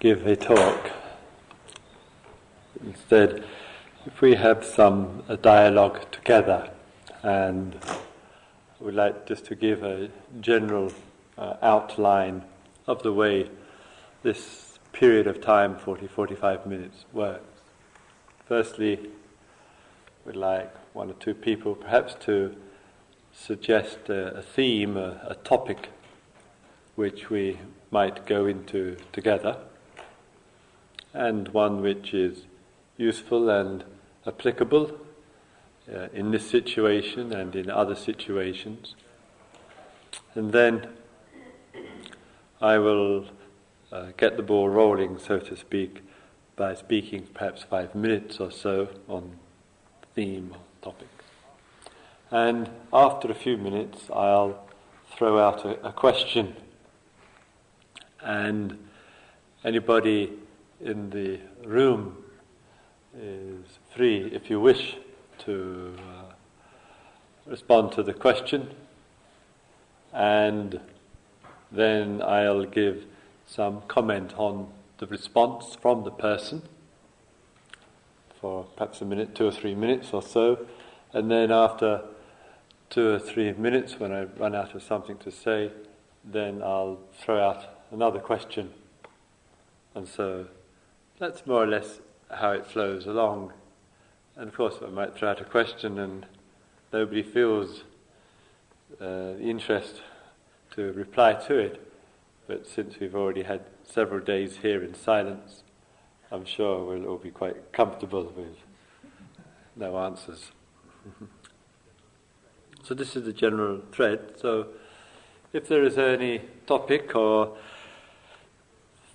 [0.00, 0.90] give a talk.
[2.82, 3.44] Instead,
[4.06, 6.70] if we have some dialogue together,
[7.22, 7.76] and
[8.80, 10.08] would like just to give a
[10.40, 10.90] general
[11.36, 12.42] uh, outline
[12.86, 13.50] of the way
[14.22, 17.60] this period of time, 40 45 minutes, works.
[18.46, 19.10] Firstly,
[20.24, 22.56] we'd like one or two people perhaps to
[23.34, 25.90] suggest a, a theme, a, a topic
[26.94, 27.58] which we
[27.90, 29.58] might go into together,
[31.12, 32.44] and one which is
[32.96, 33.84] useful and
[34.26, 34.98] applicable
[35.92, 38.94] uh, in this situation and in other situations.
[40.34, 40.88] And then
[42.60, 43.26] I will
[43.90, 46.02] uh, get the ball rolling, so to speak,
[46.56, 49.36] by speaking perhaps five minutes or so on
[50.14, 51.08] theme or topic.
[52.30, 54.62] And after a few minutes, I'll
[55.16, 56.54] throw out a, a question
[58.22, 58.78] and
[59.64, 60.32] anybody
[60.80, 62.16] in the room
[63.16, 64.96] is free, if you wish,
[65.38, 66.32] to uh,
[67.46, 68.74] respond to the question,
[70.12, 70.80] and
[71.70, 73.04] then I'll give
[73.46, 76.62] some comment on the response from the person
[78.40, 80.66] for perhaps a minute, two or three minutes or so,
[81.12, 82.02] and then after
[82.88, 85.70] two or three minutes, when I run out of something to say,
[86.24, 88.70] then I'll throw out another question.
[89.94, 90.46] And so
[91.20, 93.52] that's more or less how it flows along.
[94.36, 96.24] And of course, I might throw out a question and
[96.94, 97.84] nobody feels
[98.98, 100.00] uh, the interest
[100.74, 101.86] to reply to it.
[102.46, 105.62] But since we've already had several days here in silence,
[106.32, 108.56] I'm sure we'll all be quite comfortable with
[109.76, 110.52] no answers.
[112.82, 114.36] so, this is the general thread.
[114.40, 114.68] So,
[115.52, 117.56] if there is any topic or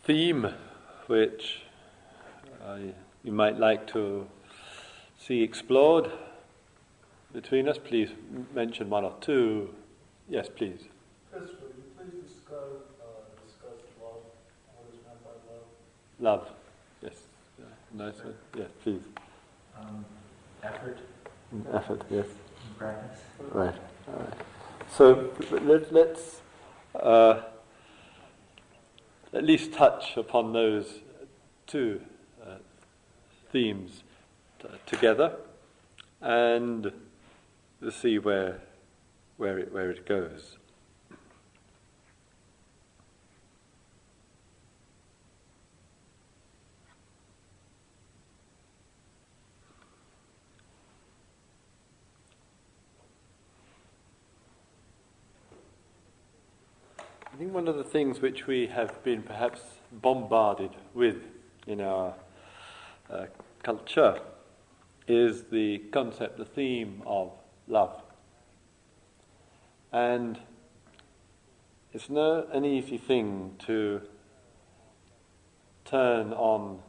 [0.04, 0.54] theme
[1.08, 1.65] which
[2.66, 2.78] uh,
[3.24, 4.28] you might like to
[5.18, 6.12] see explored
[7.34, 8.10] between us, please
[8.54, 9.74] mention one or two.
[10.30, 10.86] Yes, please.
[11.32, 12.56] Chris, would you please discuss,
[13.02, 13.06] uh,
[13.46, 14.24] discuss love?
[14.74, 16.42] What is meant by love?
[16.42, 16.50] Love.
[17.02, 17.14] Yes.
[17.60, 17.66] Yeah,
[18.06, 18.34] nice one.
[18.58, 19.02] Yes, please.
[19.78, 20.06] Um,
[20.64, 21.00] effort.
[21.74, 22.04] Effort.
[22.10, 22.28] Yes.
[22.78, 23.20] Practice.
[23.52, 23.76] Right.
[24.08, 24.34] All right.
[24.90, 26.42] So let, us
[26.96, 27.42] uh,
[29.34, 31.02] at least touch upon those
[31.68, 32.02] two
[33.56, 34.04] themes
[34.62, 35.34] t- together
[36.20, 36.92] and
[37.90, 38.60] see where,
[39.38, 40.58] where, it, where it goes.
[57.32, 59.62] I think one of the things which we have been perhaps
[59.94, 61.22] bombarded with
[61.68, 62.16] in our
[63.10, 63.28] uh,
[63.66, 64.20] culture
[65.08, 67.32] is the concept, the theme of
[67.68, 68.00] love.
[69.92, 70.38] And
[71.92, 74.02] it's not an easy thing to
[75.84, 76.80] turn on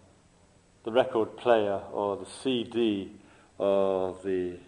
[0.85, 3.11] the record player or the CD
[3.57, 4.59] or the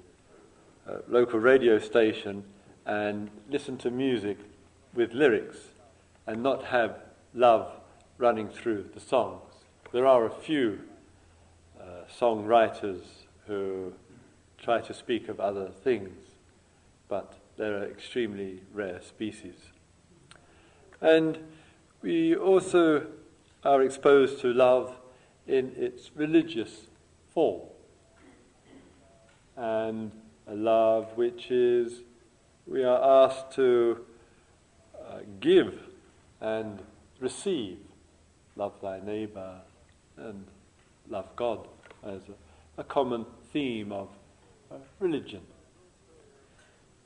[0.88, 2.42] uh, local radio station
[2.86, 4.38] and listen to music
[4.94, 5.58] with lyrics
[6.26, 7.00] and not have
[7.34, 7.70] love
[8.16, 9.42] running through the songs.
[9.92, 10.78] There are a few
[12.08, 13.02] songwriters
[13.46, 13.92] who
[14.62, 16.16] try to speak of other things,
[17.08, 19.54] but they're an extremely rare species.
[21.00, 21.38] And
[22.02, 23.06] we also
[23.64, 24.94] are exposed to love
[25.46, 26.86] in its religious
[27.32, 27.62] form,
[29.56, 30.12] and
[30.46, 32.02] a love which is,
[32.66, 34.04] we are asked to
[34.94, 35.80] uh, give
[36.40, 36.80] and
[37.20, 37.78] receive.
[38.56, 39.60] Love thy neighbor
[40.16, 40.44] and
[41.08, 41.66] love God
[42.04, 44.08] as a, a common theme of
[44.70, 45.42] uh, religion.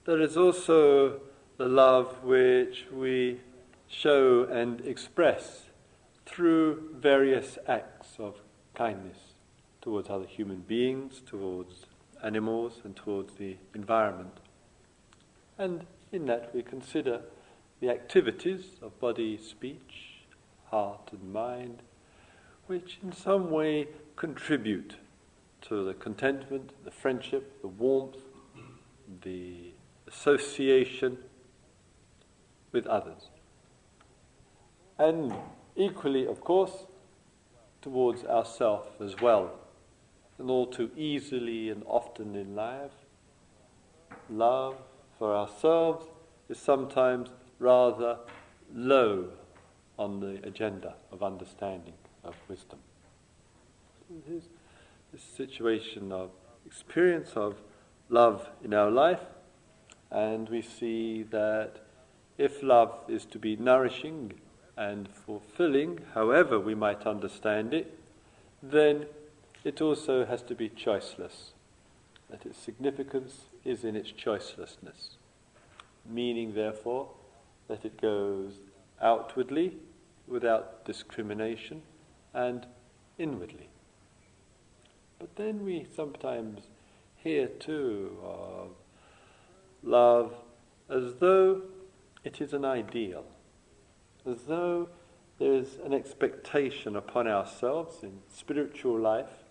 [0.04, 1.20] There is also
[1.58, 3.40] the love which we
[3.88, 5.64] show and express
[6.26, 8.40] through various acts of
[8.74, 9.18] kindness
[9.80, 11.86] towards other human beings, towards
[12.22, 14.38] animals, and towards the environment.
[15.58, 17.20] And in that we consider
[17.80, 20.24] the activities of body, speech,
[20.70, 21.82] heart, and mind,
[22.66, 24.96] which in some way contribute
[25.62, 28.16] to the contentment, the friendship, the warmth,
[29.22, 29.72] the
[30.06, 31.18] association
[32.72, 33.28] with others.
[34.98, 35.34] And
[35.76, 36.86] equally, of course,
[37.80, 39.52] towards ourselves as well.
[40.38, 42.92] And all too easily and often in life,
[44.30, 44.76] love
[45.18, 46.06] for ourselves
[46.48, 48.18] is sometimes rather
[48.74, 49.28] low
[49.98, 51.94] on the agenda of understanding,
[52.24, 52.78] of wisdom.
[54.26, 54.44] Here's
[55.10, 56.30] this situation of
[56.66, 57.56] experience of
[58.10, 59.22] love in our life,
[60.10, 61.76] and we see that
[62.36, 64.34] if love is to be nourishing
[64.76, 67.98] and fulfilling, however we might understand it,
[68.62, 69.06] then
[69.64, 71.52] it also has to be choiceless.
[72.28, 75.16] That its significance is in its choicelessness,
[76.04, 77.08] meaning, therefore,
[77.68, 78.60] that it goes
[79.00, 79.78] outwardly
[80.28, 81.82] without discrimination
[82.34, 82.66] and
[83.18, 83.71] inwardly.
[85.22, 86.62] But then we sometimes
[87.14, 88.70] hear too of
[89.84, 90.34] love
[90.90, 91.62] as though
[92.24, 93.24] it is an ideal,
[94.28, 94.88] as though
[95.38, 99.44] there is an expectation upon ourselves in spiritual life,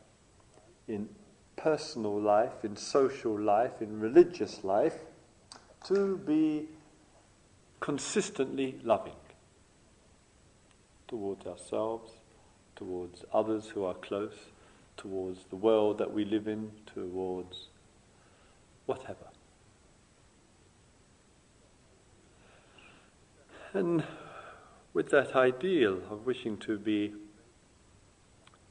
[0.89, 1.07] in
[1.55, 5.05] personal life, in social life, in religious life,
[5.85, 6.67] to be
[7.79, 9.15] consistently loving
[11.07, 12.11] towards ourselves,
[12.75, 14.50] towards others who are close,
[15.01, 17.69] towards the world that we live in, towards
[18.85, 19.27] whatever.
[23.73, 24.03] And
[24.93, 27.13] with that ideal of wishing to be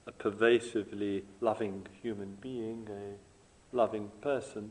[0.07, 4.71] a pervasively loving human being, a loving person,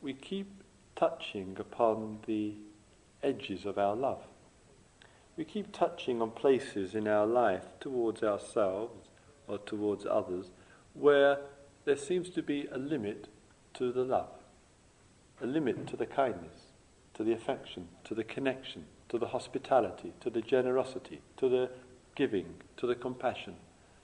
[0.00, 0.62] we keep
[0.96, 2.54] touching upon the
[3.22, 4.22] edges of our love.
[5.36, 9.08] We keep touching on places in our life towards ourselves
[9.48, 10.50] or towards others
[10.94, 11.38] where
[11.84, 13.28] there seems to be a limit
[13.74, 14.30] to the love,
[15.42, 16.72] a limit to the kindness,
[17.14, 21.70] to the affection, to the connection, to the hospitality, to the generosity, to the
[22.14, 23.56] giving, to the compassion,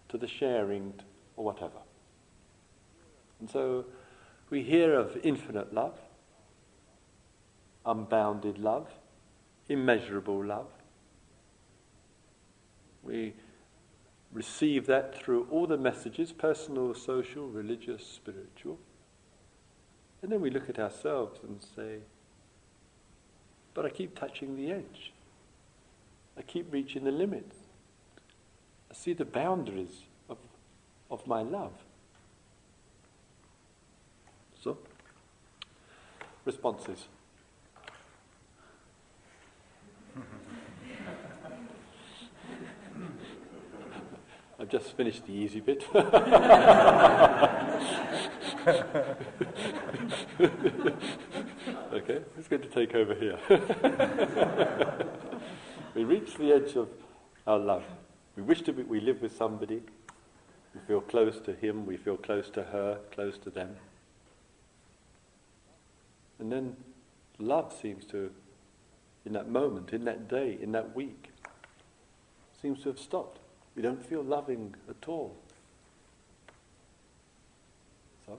[0.08, 0.92] to the sharing,
[1.36, 1.78] or whatever.
[3.38, 3.86] And so
[4.50, 5.94] we hear of infinite love,
[7.86, 8.88] unbounded love,
[9.68, 10.66] immeasurable love.
[13.02, 13.34] We
[14.40, 18.78] receive that through all the messages personal, social, religious, spiritual.
[20.22, 21.98] And then we look at ourselves and say,
[23.74, 25.12] but I keep touching the edge.
[26.38, 27.54] I keep reaching the limits.
[28.90, 30.38] I see the boundaries of,
[31.10, 31.74] of my love.
[34.64, 34.78] So,
[36.46, 37.08] responses.
[44.70, 45.84] Just finished the easy bit.
[51.92, 53.38] okay, who's going to take over here?
[55.94, 56.88] we reach the edge of
[57.46, 57.84] our love.
[58.36, 59.82] We wish to be, we live with somebody.
[60.74, 63.74] We feel close to him, we feel close to her, close to them.
[66.38, 66.76] And then
[67.40, 68.30] love seems to,
[69.26, 71.30] in that moment, in that day, in that week,
[72.62, 73.40] seems to have stopped.
[73.76, 75.34] We don't feel loving at all.
[78.26, 78.38] So,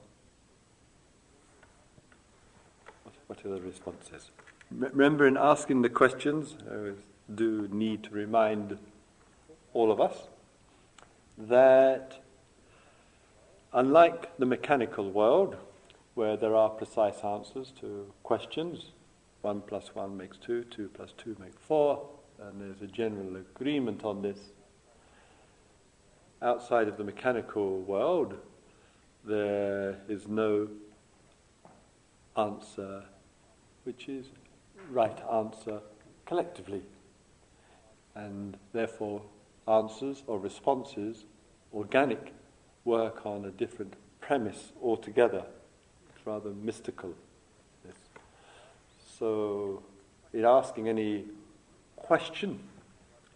[3.27, 4.29] what are the responses?
[4.71, 6.91] Remember, in asking the questions, I
[7.33, 8.77] do need to remind
[9.73, 10.27] all of us
[11.37, 12.21] that
[13.73, 15.55] unlike the mechanical world,
[16.13, 18.91] where there are precise answers to questions,
[19.41, 22.07] one plus one makes two, two plus two makes four,
[22.39, 24.37] and there's a general agreement on this.
[26.41, 28.35] Outside of the mechanical world,
[29.23, 30.67] there is no
[32.35, 33.03] answer
[33.83, 34.27] which is
[34.89, 35.79] right answer
[36.25, 36.81] collectively.
[38.15, 39.21] And therefore,
[39.67, 41.25] answers or responses,
[41.73, 42.33] organic,
[42.85, 45.45] work on a different premise altogether.
[46.15, 47.13] It's rather mystical.
[49.21, 49.83] So,
[50.33, 51.25] in asking any
[51.95, 52.59] question,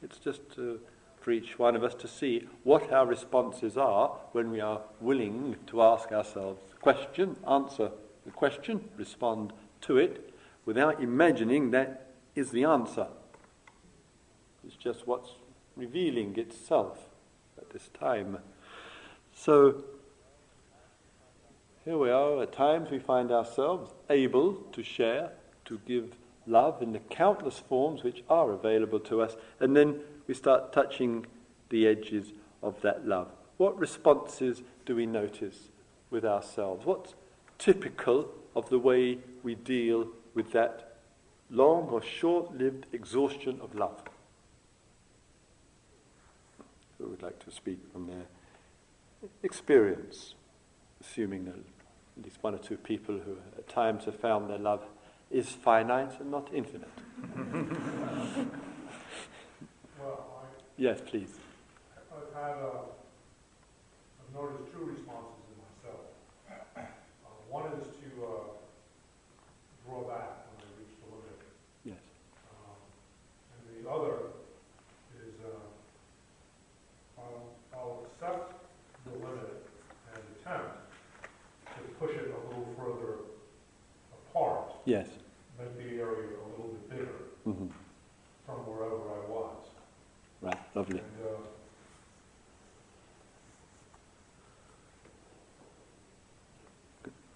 [0.01, 0.79] it's just to,
[1.25, 5.55] for each one of us to see what our responses are when we are willing
[5.65, 7.89] to ask ourselves the question, answer
[8.25, 9.51] the question, respond
[9.81, 10.31] to it,
[10.65, 13.07] without imagining that is the answer.
[14.67, 15.31] It's just what's
[15.75, 17.09] revealing itself
[17.57, 18.37] at this time.
[19.33, 19.83] So,
[21.85, 25.31] here we are, at times we find ourselves able to share,
[25.65, 26.13] to give
[26.45, 31.25] love in the countless forms which are available to us, and then we start touching
[31.69, 33.31] the edges of that love.
[33.57, 35.69] What responses do we notice
[36.09, 36.85] with ourselves?
[36.85, 37.15] What's
[37.57, 40.95] typical of the way we deal with that
[41.49, 44.01] long or short lived exhaustion of love.
[46.97, 48.25] Who would like to speak from their
[49.43, 50.33] experience,
[51.01, 54.85] assuming that at least one or two people who at times have found their love
[55.29, 56.89] is finite and not infinite?
[60.77, 61.33] Yes, please.
[62.11, 62.83] I've had, uh,
[64.19, 66.05] I've noticed two responses in myself.
[66.75, 68.29] Uh, one is to, uh,
[69.85, 71.39] draw back when I reach the limit.
[71.85, 71.99] Yes.
[72.51, 72.75] Um,
[73.55, 74.15] And the other
[75.23, 78.53] is, uh, I'll, I'll accept
[79.05, 79.69] the limit
[80.13, 80.75] and attempt
[81.77, 83.13] to push it a little further
[84.29, 85.07] apart, Yes.
[85.57, 87.15] make the area a little bit bigger
[87.45, 87.67] hmm
[88.45, 89.57] from wherever I was.
[90.41, 90.59] Right.
[90.75, 90.99] Lovely.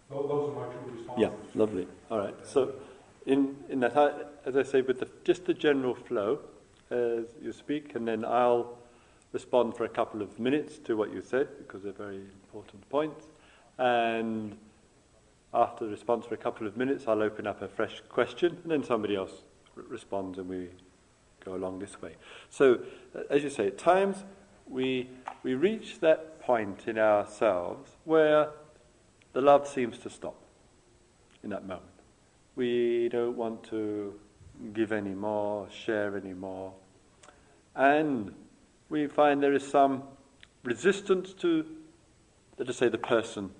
[0.09, 1.15] Those are my two responses.
[1.17, 1.29] Yeah.
[1.55, 1.87] Lovely.
[2.11, 2.35] All right.
[2.43, 2.73] So,
[3.25, 4.11] in in that, I,
[4.45, 6.39] as I say, with the, just the general flow
[6.89, 8.77] as you speak, and then I'll
[9.31, 13.27] respond for a couple of minutes to what you said because they're very important points,
[13.77, 14.57] and
[15.53, 18.71] after the response for a couple of minutes, I'll open up a fresh question, and
[18.71, 19.43] then somebody else
[19.77, 20.69] r- responds, and we
[21.43, 22.15] go along this way.
[22.49, 22.79] So,
[23.15, 24.23] uh, as you say, at times
[24.67, 25.09] we
[25.43, 28.49] we reach that point in ourselves where
[29.33, 30.35] the love seems to stop
[31.43, 31.83] in that moment.
[32.55, 34.13] We don't want to
[34.73, 36.73] give any more, share any more,
[37.75, 38.33] and
[38.89, 40.03] we find there is some
[40.63, 41.65] resistance to,
[42.57, 43.51] let us say, the person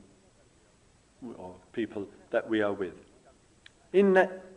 [1.38, 2.94] or people that we are with.
[3.94, 4.49] In that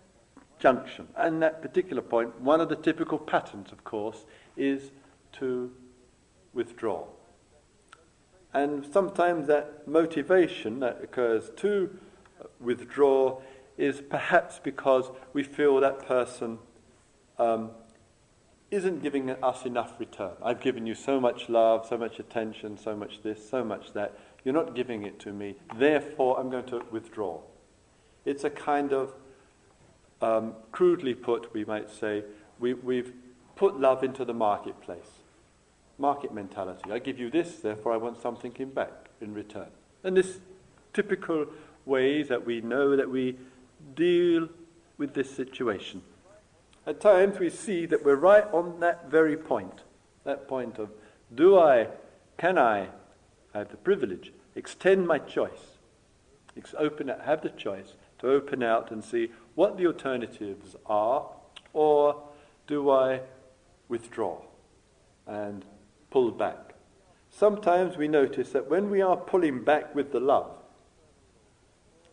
[0.62, 4.24] junction, and that particular point, one of the typical patterns, of course,
[4.56, 4.92] is
[5.32, 5.72] to
[6.54, 7.04] withdraw.
[8.54, 11.98] And sometimes that motivation that occurs to
[12.60, 13.40] withdraw
[13.76, 16.58] is perhaps because we feel that person
[17.38, 17.70] um,
[18.70, 20.32] isn't giving us enough return.
[20.44, 24.16] I've given you so much love, so much attention, so much this, so much that.
[24.44, 27.40] You're not giving it to me, therefore I'm going to withdraw.
[28.24, 29.14] It's a kind of,
[30.22, 32.24] um, crudely put, we might say,
[32.58, 33.12] we, we've
[33.56, 35.20] put love into the marketplace.
[35.98, 36.90] Market mentality.
[36.90, 39.68] I give you this, therefore I want something in back in return.
[40.04, 40.38] And this
[40.92, 41.46] typical
[41.84, 43.36] way that we know that we
[43.94, 44.48] deal
[44.98, 46.02] with this situation.
[46.86, 49.82] At times we see that we're right on that very point,
[50.24, 50.90] that point of
[51.34, 51.88] do I,
[52.36, 52.88] can I,
[53.54, 55.78] I have the privilege, extend my choice,
[56.76, 61.28] open, have the choice to open out and see what the alternatives are,
[61.74, 62.22] or
[62.66, 63.20] do I
[63.88, 64.40] withdraw
[65.26, 65.64] and
[66.10, 66.74] pull back?
[67.30, 70.50] Sometimes we notice that when we are pulling back with the love,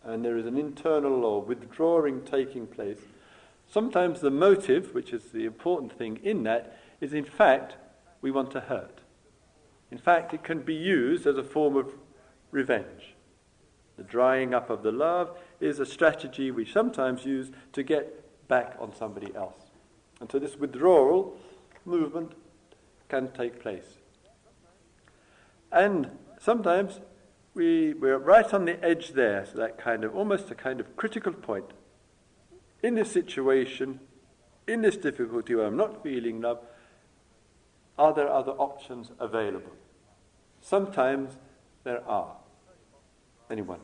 [0.03, 2.99] and there is an internal or withdrawing taking place,
[3.69, 7.75] sometimes the motive, which is the important thing in that, is in fact
[8.21, 8.99] we want to hurt.
[9.91, 11.93] In fact, it can be used as a form of
[12.51, 13.15] revenge.
[13.97, 18.75] The drying up of the love is a strategy we sometimes use to get back
[18.79, 19.55] on somebody else.
[20.19, 21.37] And so this withdrawal
[21.85, 22.33] movement
[23.07, 23.97] can take place.
[25.71, 26.99] And sometimes
[27.53, 30.95] we, we're right on the edge there, so that kind of almost a kind of
[30.95, 31.65] critical point.
[32.81, 33.99] In this situation,
[34.67, 36.59] in this difficulty where I'm not feeling love,
[37.97, 39.73] are there other options available?
[40.61, 41.37] Sometimes
[41.83, 42.35] there are.
[43.49, 43.79] Anyone?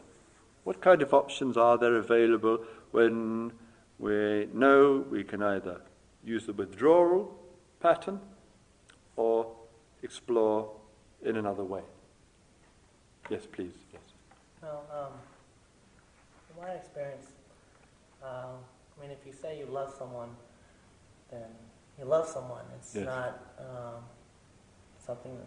[0.65, 2.57] What kind of options are there available
[2.91, 3.51] when
[3.99, 5.79] we know we can either
[6.23, 7.39] use the withdrawal
[7.79, 8.19] pattern
[9.15, 9.55] or
[10.01, 10.71] explore
[11.23, 11.83] in another way?
[13.29, 13.73] Yes, please.
[13.93, 14.01] Yes.
[14.63, 15.13] Well, um,
[16.49, 17.27] in my experience,
[18.23, 18.57] um,
[18.97, 20.29] I mean, if you say you love someone,
[21.29, 21.47] then
[21.99, 22.65] you love someone.
[22.79, 23.05] It's Yes.
[23.05, 24.03] not um,
[24.97, 25.37] something.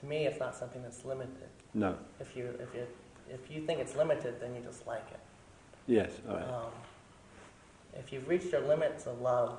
[0.00, 1.50] To me, it's not something that's limited.
[1.74, 1.98] No.
[2.20, 2.86] If you if you
[3.32, 5.20] if you think it's limited, then you just like it.
[5.86, 6.10] Yes.
[6.28, 6.48] All right.
[6.48, 6.70] Um,
[7.94, 9.58] if you've reached your limits of love,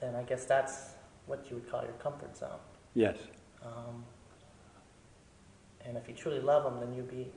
[0.00, 0.90] then I guess that's
[1.26, 2.58] what you would call your comfort zone.
[2.94, 3.16] Yes.
[3.62, 4.04] Um,
[5.84, 7.28] and if you truly love them, then you'd be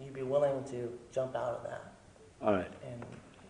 [0.00, 1.92] you'd be willing to jump out of that
[2.40, 2.70] All right.
[2.88, 3.04] and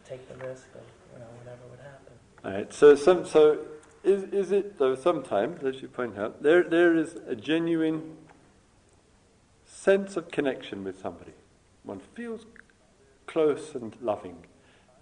[0.07, 0.81] take the risk of
[1.13, 2.13] you know whatever would happen.
[2.45, 2.73] All right.
[2.73, 3.59] So, some, so
[4.03, 4.95] is, is it though?
[4.95, 8.17] Sometimes, as you point out, there there is a genuine
[9.67, 11.33] sense of connection with somebody.
[11.89, 12.45] One feels
[13.27, 14.45] close and loving.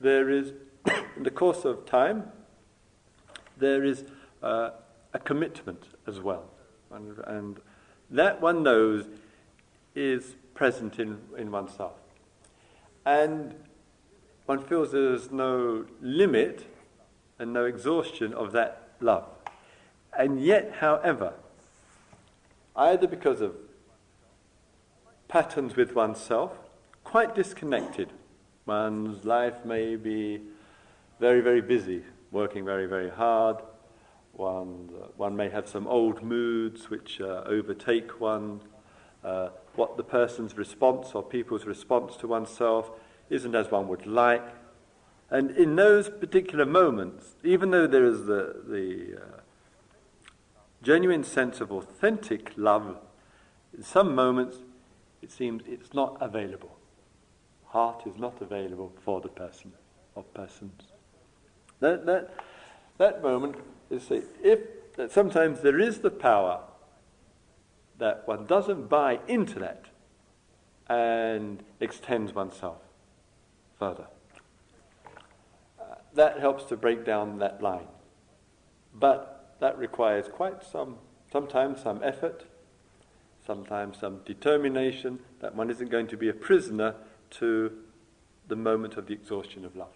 [0.01, 0.53] There is,
[1.17, 2.31] in the course of time,
[3.57, 4.05] there is
[4.41, 4.71] uh,
[5.13, 6.45] a commitment as well,
[6.93, 7.61] and, and
[8.09, 9.07] that one knows
[9.97, 11.95] is present in, in oneself,
[13.05, 13.57] and
[14.45, 16.67] one feels there's no limit
[17.41, 19.27] and no exhaustion of that love.
[20.17, 21.33] And yet, however,
[22.77, 23.57] either because of
[25.27, 26.53] patterns with oneself,
[27.17, 28.13] quite disconnected,
[28.67, 30.39] one's life may be
[31.19, 33.57] very, very busy, working very, very hard,
[34.35, 38.61] One, uh, one may have some old moods which uh, overtake one.
[39.25, 42.91] Uh, what the person's response or people's response to oneself
[43.31, 44.49] isn't as one would like.
[45.31, 49.41] And in those particular moments, even though there is the, the uh,
[50.83, 52.99] genuine sense of authentic love,
[53.75, 54.59] in some moments
[55.23, 56.77] it seems it's not available.
[57.67, 59.73] Heart is not available for the person
[60.15, 60.83] or persons.
[61.81, 62.35] That, that,
[62.99, 63.57] that moment
[63.91, 64.61] is say, if
[64.97, 66.61] that sometimes there is the power
[67.99, 69.87] that one doesn't buy into that
[70.89, 72.79] and extends oneself
[73.79, 74.07] further.
[76.15, 77.89] That helps to break down that line.
[78.95, 80.97] But that requires quite some,
[81.31, 82.45] sometimes some effort,
[83.47, 86.95] sometimes some determination that one isn't going to be a prisoner
[87.39, 87.73] to
[88.49, 89.95] the moment of the exhaustion of love.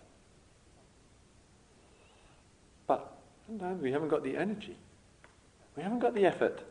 [2.87, 3.17] But
[3.47, 4.77] sometimes we haven't got the energy,
[5.77, 6.63] we haven't got the effort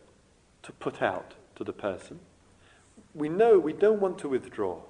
[0.64, 2.20] to put out to the person.
[3.16, 4.82] We know we don't want to withdraw.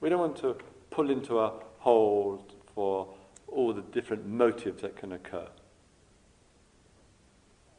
[0.00, 0.56] We don't want to
[0.90, 2.44] pull into a hole
[2.74, 3.08] for
[3.48, 5.46] all the different motives that can occur.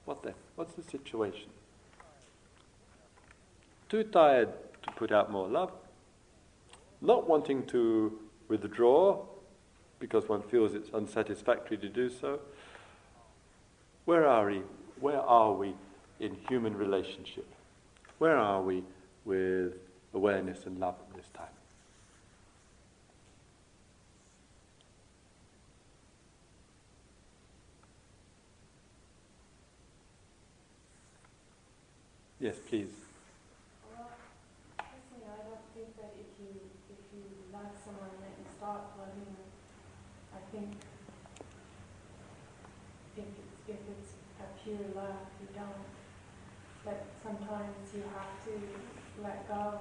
[0.05, 0.33] What then?
[0.55, 1.49] What's the situation?
[3.89, 4.49] Too tired
[4.83, 5.71] to put out more love,
[7.01, 9.23] not wanting to withdraw
[9.99, 12.39] because one feels it's unsatisfactory to do so.
[14.05, 14.61] Where are we?
[14.99, 15.75] Where are we
[16.19, 17.47] in human relationship?
[18.17, 18.83] Where are we
[19.25, 19.73] with
[20.13, 21.47] awareness and love at this time?
[32.39, 32.93] Yes, please.
[33.89, 34.13] Well,
[34.77, 36.53] personally, I don't think that if you
[36.93, 39.49] if you like someone and you start loving them,
[40.37, 40.77] I think
[43.17, 45.87] if it's if it's a pure love, you don't.
[46.83, 49.79] But sometimes you have to let go.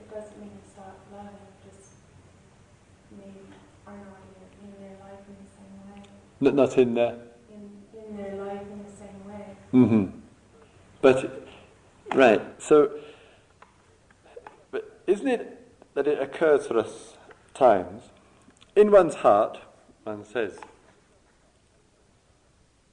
[0.00, 1.30] It doesn't mean you stop loving.
[1.62, 1.94] Just
[3.16, 3.46] maybe
[3.86, 6.02] are not in, in their life in the same way.
[6.40, 7.16] Not, not in there.
[7.52, 9.46] In in their life in the same way.
[9.72, 10.18] Mm-hmm.
[11.00, 11.42] But
[12.14, 12.42] Right.
[12.60, 12.90] So,
[14.70, 17.14] but isn't it that it occurs for us
[17.54, 18.04] times
[18.76, 19.58] in one's heart?
[20.04, 20.58] One says,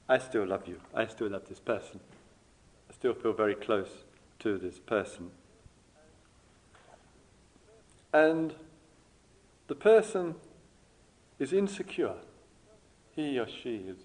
[0.09, 0.81] "I still love you.
[0.93, 2.01] I still love this person.
[2.89, 4.03] I still feel very close
[4.39, 5.31] to this person."
[8.11, 8.55] And
[9.67, 10.35] the person
[11.37, 12.15] is insecure.
[13.15, 13.97] He or she is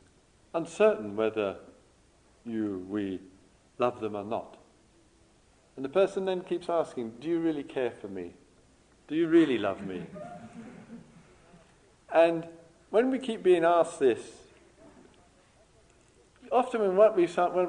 [0.55, 1.57] uncertain whether
[2.45, 3.21] you, we
[3.79, 4.59] love them or not.
[5.77, 8.35] And the person then keeps asking, Do you really care for me?
[9.09, 10.03] Do you really love me?
[12.13, 12.47] and
[12.91, 14.21] when we keep being asked this,
[16.55, 17.69] often when what we when,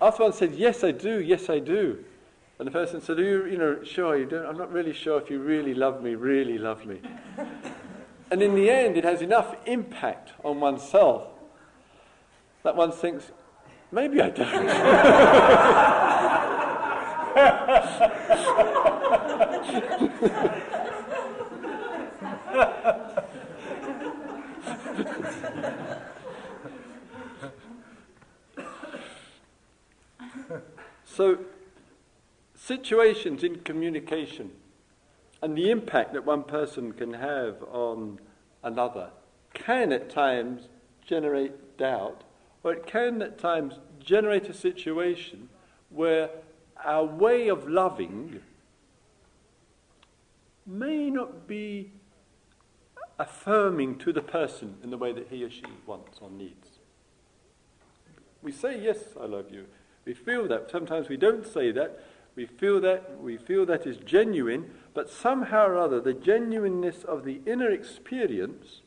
[0.00, 2.04] after one said, Yes, I do, yes, I do.
[2.58, 4.46] And the person said, Are you, you know, sure you don't?
[4.46, 7.00] I'm not really sure if you really love me, really love me.
[8.30, 11.26] and in the end, it has enough impact on oneself
[12.62, 13.32] that one thinks,
[13.92, 14.46] Maybe I don't.
[31.20, 31.36] so,
[32.54, 34.52] situations in communication
[35.42, 38.18] and the impact that one person can have on
[38.64, 39.10] another
[39.52, 40.68] can at times
[41.04, 42.24] generate doubt
[42.62, 45.50] or it can at times generate a situation
[45.90, 46.30] where
[46.82, 48.40] our way of loving
[50.66, 51.92] may not be
[53.18, 56.78] affirming to the person in the way that he or she wants or needs.
[58.40, 59.66] We say, Yes, I love you.
[60.04, 60.70] We feel that.
[60.70, 62.04] Sometimes we don't say that.
[62.36, 63.20] We feel that.
[63.20, 68.80] We feel that is genuine, but somehow or other, the genuineness of the inner experience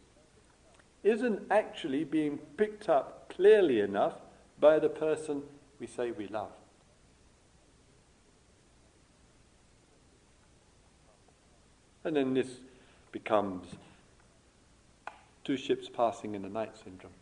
[1.03, 4.15] isn't actually being picked up clearly enough
[4.59, 5.43] by the person
[5.79, 6.51] we say we love.
[12.05, 12.47] And then this
[13.11, 13.67] becomes
[15.43, 17.13] two ships passing in the night syndrome.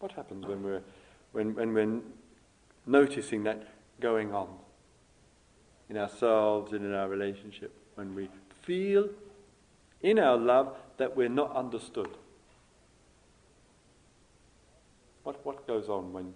[0.00, 0.82] What happens when we're,
[1.32, 2.00] when, when we're
[2.86, 3.68] noticing that
[4.00, 4.48] going on
[5.88, 7.72] in ourselves and in our relationship?
[7.94, 8.28] When we
[8.62, 9.08] feel
[10.02, 12.08] in our love that we're not understood.
[15.22, 16.34] What, what goes on when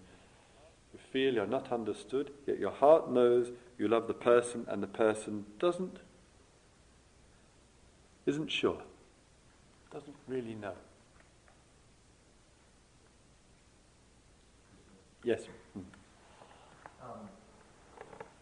[0.92, 4.86] you feel you're not understood, yet your heart knows you love the person and the
[4.86, 5.98] person doesn't,
[8.26, 8.80] isn't sure?
[9.90, 10.74] doesn't really know.
[15.24, 15.46] Yes.
[15.76, 15.82] Mm.
[17.02, 17.28] Um,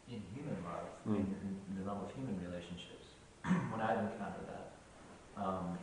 [0.08, 1.16] in human love, Mm.
[1.16, 3.06] in, in the realm of human relationships,
[3.44, 4.72] when I've encountered that,
[5.36, 5.78] um,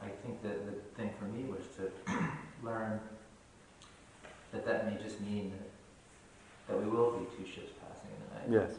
[0.00, 1.90] I think that the thing for me was to
[2.62, 3.00] learn
[4.52, 8.20] that that may just mean that, that we will be two ships passing in
[8.50, 8.68] the night.
[8.68, 8.76] Yes.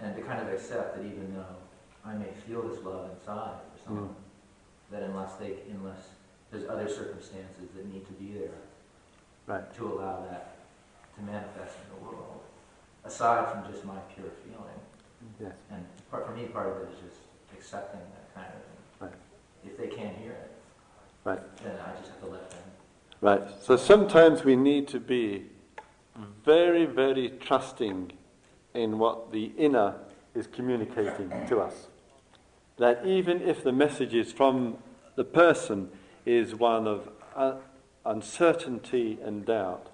[0.00, 1.56] And to kind of accept that even though
[2.04, 4.14] I may feel this love inside for someone,
[4.90, 6.08] that unless they, unless
[6.50, 8.54] there's other circumstances that need to be there
[9.46, 9.74] Right.
[9.76, 10.56] to allow that
[11.16, 12.40] to manifest in the world,
[13.04, 14.80] aside from just my pure feeling.
[15.40, 15.52] Yes.
[15.70, 17.20] And part, for me, part of it is just
[17.52, 19.08] accepting that kind of thing.
[19.08, 19.12] Right.
[19.64, 20.52] If they can't hear it,
[21.24, 21.40] Right.
[21.62, 22.60] then I just have to let them.
[23.20, 23.42] Right.
[23.60, 25.46] So sometimes we need to be
[26.44, 28.12] very, very trusting
[28.74, 29.94] in what the inner
[30.34, 31.88] is communicating to us.
[32.78, 34.78] That even if the message is from
[35.14, 35.90] the person
[36.26, 37.54] is one of uh,
[38.06, 39.88] uncertainty and doubt,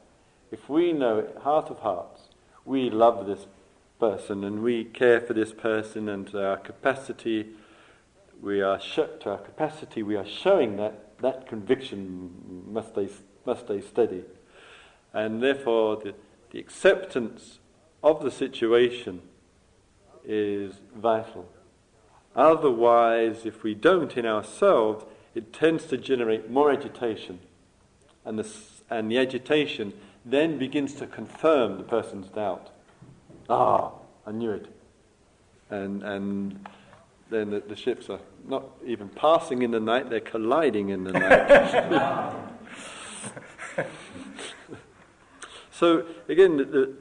[0.50, 2.28] if we know, heart of hearts,
[2.64, 3.46] we love this
[3.98, 7.50] person and we care for this person and our capacity,
[8.40, 13.08] we are sh- to our capacity, we are showing that that conviction must stay,
[13.46, 14.24] must stay steady.
[15.14, 16.14] And therefore, the,
[16.50, 17.60] the acceptance
[18.02, 19.22] of the situation
[20.24, 21.48] is vital.
[22.34, 27.40] Otherwise, if we don't in ourselves, it tends to generate more agitation.
[28.24, 28.48] And the,
[28.90, 29.92] and the agitation
[30.24, 32.70] then begins to confirm the person's doubt.
[33.50, 33.92] Ah,
[34.26, 34.66] I knew it.
[35.70, 36.68] And, and
[37.30, 41.12] then the, the ships are not even passing in the night, they're colliding in the
[41.12, 42.50] night.
[45.72, 46.94] so, again, the, the,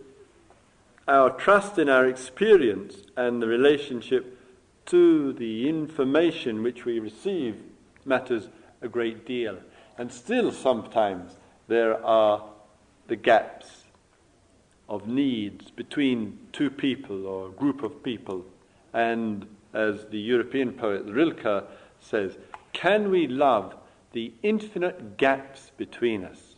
[1.08, 4.38] our trust in our experience and the relationship
[4.86, 7.56] to the information which we receive
[8.06, 8.48] matters
[8.82, 9.58] a great deal.
[10.02, 11.36] And still, sometimes,
[11.68, 12.44] there are
[13.06, 13.84] the gaps
[14.90, 18.44] of needs between two people or a group of people.
[18.94, 21.66] And as the European poet Rilke
[22.00, 22.40] says,
[22.74, 23.76] can we love
[24.12, 26.56] the infinite gaps between us?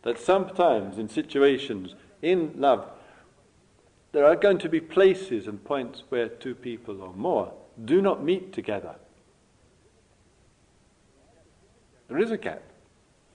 [0.00, 2.88] That sometimes in situations, in love,
[4.12, 7.52] there are going to be places and points where two people or more
[7.84, 8.94] do not meet together.
[12.08, 12.62] There is a gap.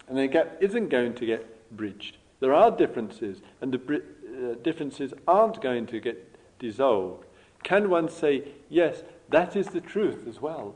[0.08, 2.18] And the gap isn't going to get bridged.
[2.40, 7.26] There are differences, and the bri- uh, differences aren't going to get dissolved.
[7.64, 10.76] Can one say, yes, that is the truth as well?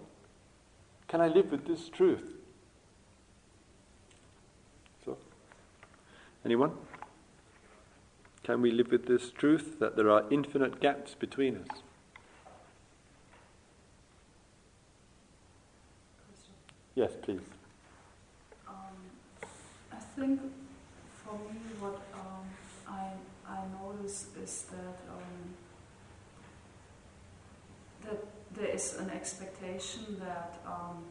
[1.08, 2.24] Can I live with this truth?
[5.04, 5.18] So,
[6.46, 6.72] anyone?
[8.44, 11.82] Can we live with this truth that there are infinite gaps between us?
[16.96, 17.42] Yes, please.
[20.18, 20.42] I think
[21.24, 22.46] for me, what um,
[22.88, 23.12] I
[23.48, 25.54] I notice is that um,
[28.06, 28.24] that
[28.56, 31.04] there is an expectation that um,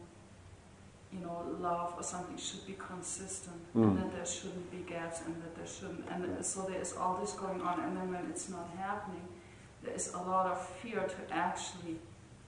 [1.13, 3.83] you know love or something should be consistent, Mm.
[3.83, 7.15] and that there shouldn't be gaps, and that there shouldn't, and so there is all
[7.21, 9.25] this going on, and then when it's not happening,
[9.83, 11.95] there is a lot of fear to actually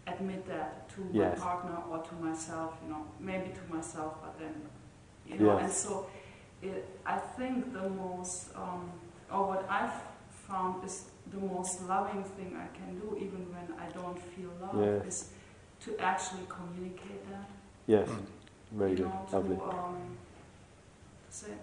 [0.07, 1.37] admit that to Yes.
[1.37, 4.55] my partner or to myself, you know, maybe to myself, but then,
[5.27, 5.63] you know, Yes.
[5.63, 6.09] and so
[6.61, 8.91] it, I think the most, um,
[9.31, 9.93] or what I've
[10.47, 14.75] found is the most loving thing I can do, even when I don't feel love,
[15.05, 15.05] Yes.
[15.05, 15.29] is
[15.85, 17.49] to actually communicate that.
[17.87, 18.09] Yes,
[18.71, 19.55] very you good, know, lovely.
[19.55, 20.17] to um,
[21.29, 21.53] say,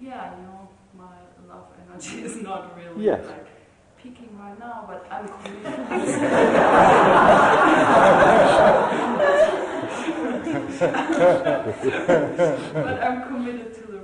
[0.00, 1.16] yeah, you know, my
[1.48, 3.24] love energy is not really Yes.
[3.26, 3.46] like
[4.02, 5.86] peaking right now, but I'm committed.
[11.66, 13.98] but I'm committed to the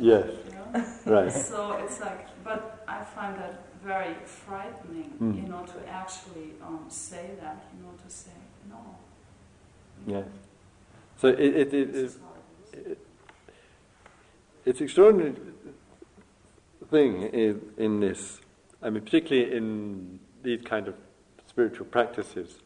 [0.00, 0.26] Yes.
[0.46, 0.84] You know?
[1.06, 1.32] Right.
[1.32, 5.42] So it's like, but I find that very frightening, Mm.
[5.42, 8.36] you know, to actually um, say that, you know, to say
[8.68, 8.96] no.
[10.06, 10.26] Yes.
[11.20, 12.12] So it, it, it, it,
[12.72, 12.98] it
[14.64, 15.34] it's extraordinary
[16.90, 18.40] thing in, in this.
[18.82, 20.94] I mean, particularly in these kind of
[21.48, 22.58] spiritual practices,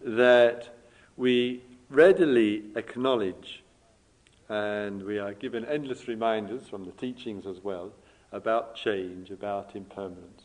[0.00, 0.74] that
[1.16, 3.62] we readily acknowledge,
[4.48, 7.92] and we are given endless reminders from the teachings as well
[8.32, 10.44] about change, about impermanence,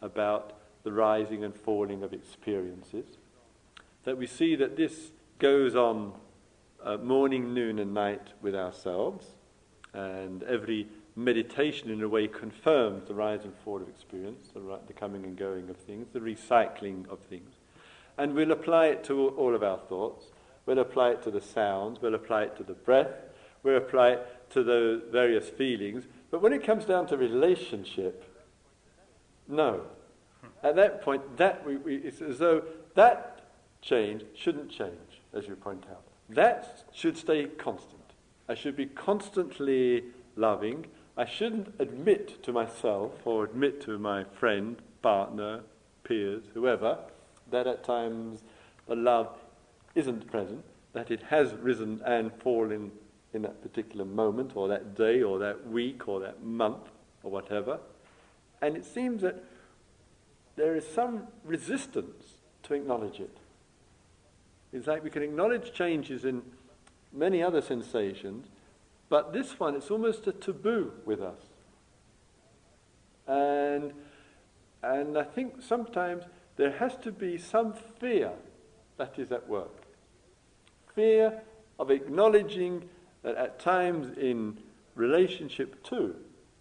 [0.00, 3.06] about the rising and falling of experiences.
[4.04, 6.12] That we see that this goes on
[6.82, 9.26] uh, morning, noon, and night with ourselves,
[9.94, 14.76] and every meditation, in a way, confirms the rise and fall of experience, the, ri-
[14.86, 17.54] the coming and going of things, the recycling of things.
[18.18, 20.26] and we'll apply it to all of our thoughts.
[20.66, 23.14] We'll apply it to the sounds, we'll apply it to the breath,
[23.62, 26.04] we'll apply it to the various feelings.
[26.30, 28.24] But when it comes down to relationship,
[29.48, 29.82] no.
[30.62, 32.62] At that point, that we, we, it's as though
[32.94, 36.02] that change shouldn't change, as you point out.
[36.28, 38.00] That should stay constant.
[38.48, 40.04] I should be constantly
[40.36, 40.86] loving.
[41.16, 45.60] I shouldn't admit to myself or admit to my friend, partner,
[46.04, 46.98] peers, whoever,
[47.50, 48.42] that at times
[48.86, 49.36] the love
[49.94, 52.90] isn't present, that it has risen and fallen
[53.34, 56.90] in that particular moment or that day or that week or that month
[57.22, 57.78] or whatever.
[58.60, 59.42] And it seems that
[60.56, 63.36] there is some resistance to acknowledge it.
[64.72, 66.42] It's like we can acknowledge changes in
[67.12, 68.46] many other sensations,
[69.08, 71.40] but this one, it's almost a taboo with us.
[73.26, 73.92] And,
[74.82, 76.24] and I think sometimes
[76.56, 78.32] there has to be some fear
[78.96, 79.84] that is at work.
[80.94, 81.42] Fear
[81.78, 82.88] of acknowledging
[83.22, 84.58] that at times in
[84.94, 86.16] relationship too,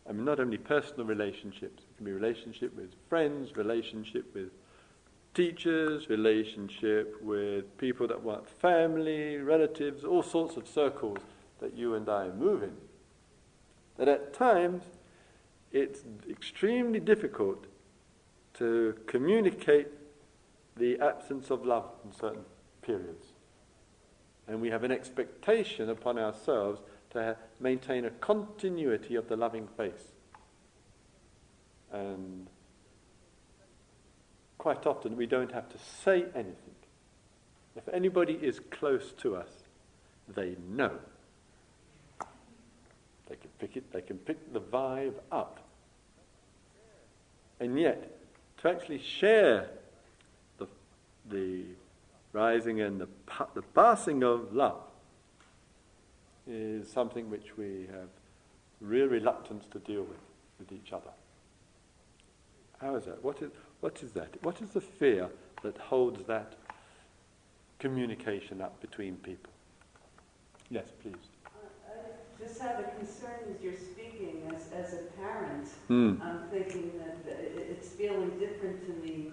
[0.08, 4.50] I mean, not only personal relationships, it can be relationship with friends, relationship with
[5.34, 11.20] teachers, relationship with people that want family, relatives, all sorts of circles
[11.60, 12.76] that you and I move in.
[13.98, 14.84] That at times
[15.72, 17.66] it's extremely difficult
[18.56, 19.88] to communicate
[20.76, 22.44] the absence of love in certain
[22.82, 23.31] periods.
[24.52, 30.12] And we have an expectation upon ourselves to maintain a continuity of the loving face.
[31.94, 32.48] And
[34.58, 36.76] quite often we don't have to say anything.
[37.78, 39.48] If anybody is close to us,
[40.28, 41.00] they know.
[43.30, 45.62] They can pick it, they can pick the vibe up.
[47.62, 48.18] And yet,
[48.58, 49.70] to actually share
[50.58, 50.68] the,
[51.30, 51.64] the
[52.34, 53.08] rising and the,
[53.54, 54.82] the passing of love
[56.48, 58.10] is something which we have
[58.80, 60.20] real reluctance to deal with
[60.62, 61.12] with each other.
[62.80, 63.24] How is that?
[63.24, 64.44] What is, what is that?
[64.44, 65.30] What is the fear
[65.64, 66.54] that holds that
[67.80, 69.52] communication up between people?
[70.70, 71.16] Yes, please.
[71.46, 71.50] Uh,
[71.90, 75.68] I just have a concern as you're speaking, as, as a parent.
[75.90, 76.22] Mm.
[76.22, 79.32] I'm thinking that it's feeling different to me,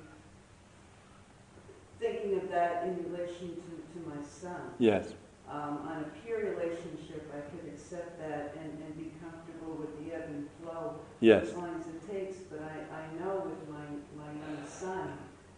[2.01, 4.61] thinking of that in relation to, to my son.
[4.79, 5.15] Yes.
[5.51, 10.15] Um, on a peer relationship, I could accept that and, and be comfortable with the
[10.15, 11.49] ebb and flow Yes.
[11.49, 12.37] as long as it takes.
[12.51, 13.85] But I, I know with my,
[14.17, 15.13] my young son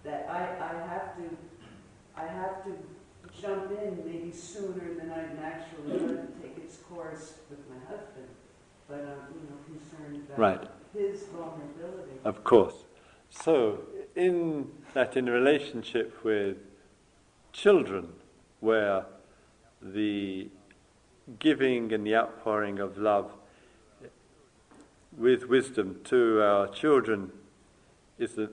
[0.05, 1.37] that I, I have to
[2.17, 2.73] I have to
[3.41, 8.29] jump in maybe sooner than I'd naturally let it take its course with my husband.
[8.89, 10.69] But I'm you know concerned about Right.
[10.93, 12.13] his vulnerability.
[12.25, 12.85] Of course.
[13.31, 13.81] So,
[14.17, 16.57] in that, in relationship with
[17.53, 18.09] children,
[18.61, 19.07] where
[19.81, 20.49] the
[21.39, 23.33] giving and the outpouring of love
[25.17, 27.33] with wisdom to our children
[28.19, 28.51] is the,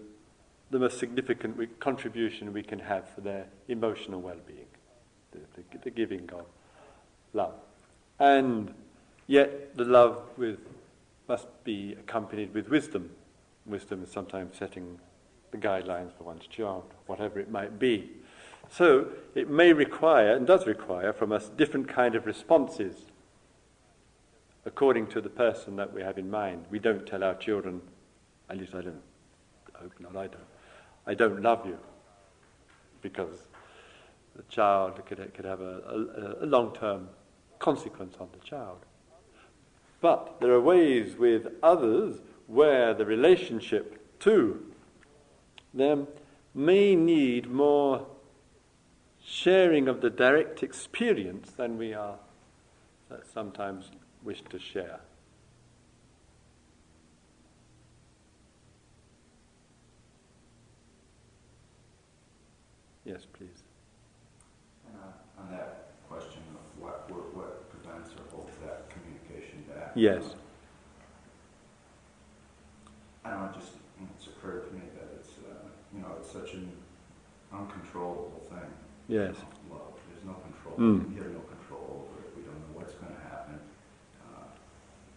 [0.71, 4.65] the most significant contribution we can have for their emotional well being,
[5.31, 6.45] the, the, the giving of
[7.33, 7.53] love.
[8.19, 8.73] And
[9.27, 10.59] yet, the love with,
[11.27, 13.11] must be accompanied with wisdom.
[13.65, 14.99] Wisdom is sometimes setting
[15.59, 18.11] the guidelines for one's child, whatever it might be.
[18.69, 22.95] So it may require, and does require, from us different kind of responses
[24.65, 26.65] according to the person that we have in mind.
[26.69, 27.81] We don't tell our children,
[28.49, 29.01] at least I don't,
[29.73, 30.47] I hope not, I don't,
[31.05, 31.77] I don't love you,
[33.01, 33.47] because
[34.35, 37.07] the child could, could have a, a, a long-term
[37.59, 38.79] consequence on the child.
[40.01, 44.63] But there are ways with others where the relationship to
[45.77, 46.07] them
[46.53, 48.05] may need more
[49.23, 52.17] sharing of the direct experience than we are
[53.09, 53.91] that sometimes
[54.23, 54.99] wish to share.
[63.05, 63.63] Yes, please.
[64.93, 69.91] Uh, on that question of what, what, what prevents or holds that communication back.
[69.95, 70.35] Yes.
[73.23, 73.71] I don't know, it just,
[74.15, 76.69] it's occurred to me that it's, uh, you know, it's such an
[78.01, 78.69] uncontrollable thing.
[79.07, 79.35] Yes.
[79.71, 81.09] Love, there's no control, Mm.
[81.09, 83.59] we have no control over it, we don't know what's gonna happen.
[84.23, 84.43] Uh,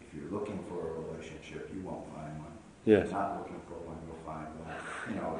[0.01, 2.53] If you're looking for a relationship, you won't find one.
[2.85, 3.05] Yes.
[3.05, 4.75] If you're not looking for one, you'll find one,
[5.09, 5.39] you know,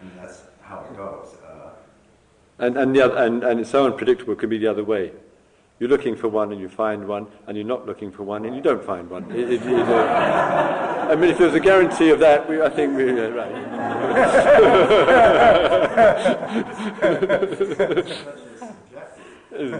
[0.00, 1.36] I mean, that's how it goes.
[1.44, 1.70] Uh,
[2.58, 5.12] And, and, the other, and, and it's so unpredictable, it could be the other way.
[5.78, 8.56] You're looking for one and you find one, and you're not looking for one and
[8.56, 9.30] you don't find one.
[9.30, 12.96] It, it, it, uh, I mean, if there's a guarantee of that, we, I think
[12.96, 13.52] we, uh, right.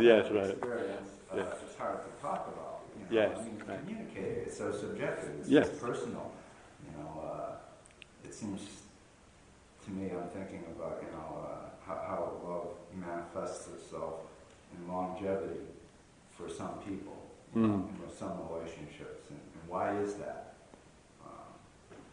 [0.00, 0.56] Yes, right.
[0.62, 1.46] Uh, Yes.
[1.66, 2.80] it's hard to talk about.
[2.96, 3.10] You know?
[3.10, 3.78] Yes, I mean, right.
[3.80, 5.66] communicate, it's so subjective, it's Yes.
[5.78, 6.32] so personal.
[6.86, 7.56] You know, uh,
[8.24, 8.62] it seems
[9.84, 14.14] to me, I'm thinking about, you know, uh, how, how love manifests itself
[14.74, 15.66] in longevity
[16.38, 17.16] for some people,
[17.54, 18.04] you know, Mm.
[18.08, 19.28] in some relationships.
[19.30, 20.54] And, and why is that?
[21.24, 21.52] Um,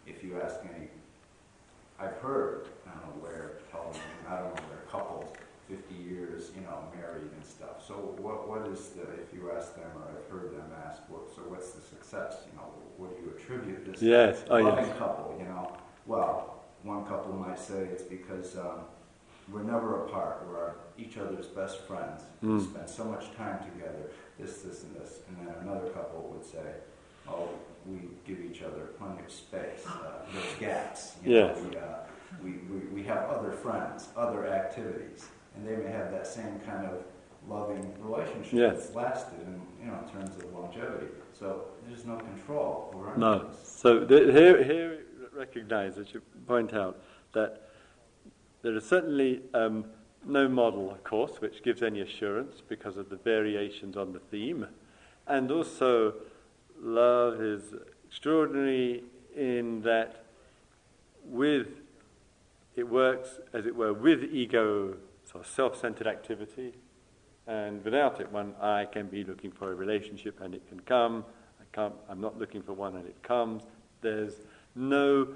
[0.05, 0.89] if you ask any,
[1.99, 5.33] I've heard, I don't know where, television, I don't know where, couples,
[5.69, 7.85] 50 years, you know, married and stuff.
[7.87, 11.29] So what, what is the, if you ask them, or I've heard them ask, what,
[11.35, 12.37] so what's the success?
[12.51, 14.97] You know, what do you attribute this Yes, oh loving yes.
[14.97, 15.77] couple, you know?
[16.05, 18.81] Well, one couple might say it's because um,
[19.51, 20.43] we're never apart.
[20.47, 22.23] We're each other's best friends.
[22.41, 22.69] We Mm.
[22.69, 25.19] spend so much time together, this, this, and this.
[25.27, 26.59] And then another couple would say,
[27.27, 27.49] oh,
[27.85, 29.85] we give each other plenty of space.
[29.87, 31.15] Uh, there's gaps.
[31.25, 31.57] You Yes.
[31.57, 31.81] Know, we, uh,
[32.43, 35.25] we, we, we have other friends, other activities.
[35.55, 37.03] And they may have that same kind of
[37.47, 38.75] loving relationship Yes.
[38.85, 41.07] that's lasted in, you know, in terms of longevity.
[41.37, 43.49] So there's no control over No.
[43.63, 44.99] So the, here, here
[45.35, 47.01] recognize, as you point out,
[47.33, 47.69] that
[48.61, 49.85] there is certainly um,
[50.25, 54.65] no model, of course, which gives any assurance because of the variations on the theme.
[55.27, 56.13] And also,
[56.81, 57.61] love is
[58.07, 59.03] extraordinary
[59.35, 60.23] in that
[61.25, 61.67] with
[62.75, 64.95] it works, as it were, with ego,
[65.29, 66.73] sort of self-centered activity,
[67.45, 71.25] and without it, one I can be looking for a relationship and it can come.
[71.59, 73.63] I can't, I'm not looking for one and it comes.
[74.01, 74.33] There's
[74.75, 75.27] no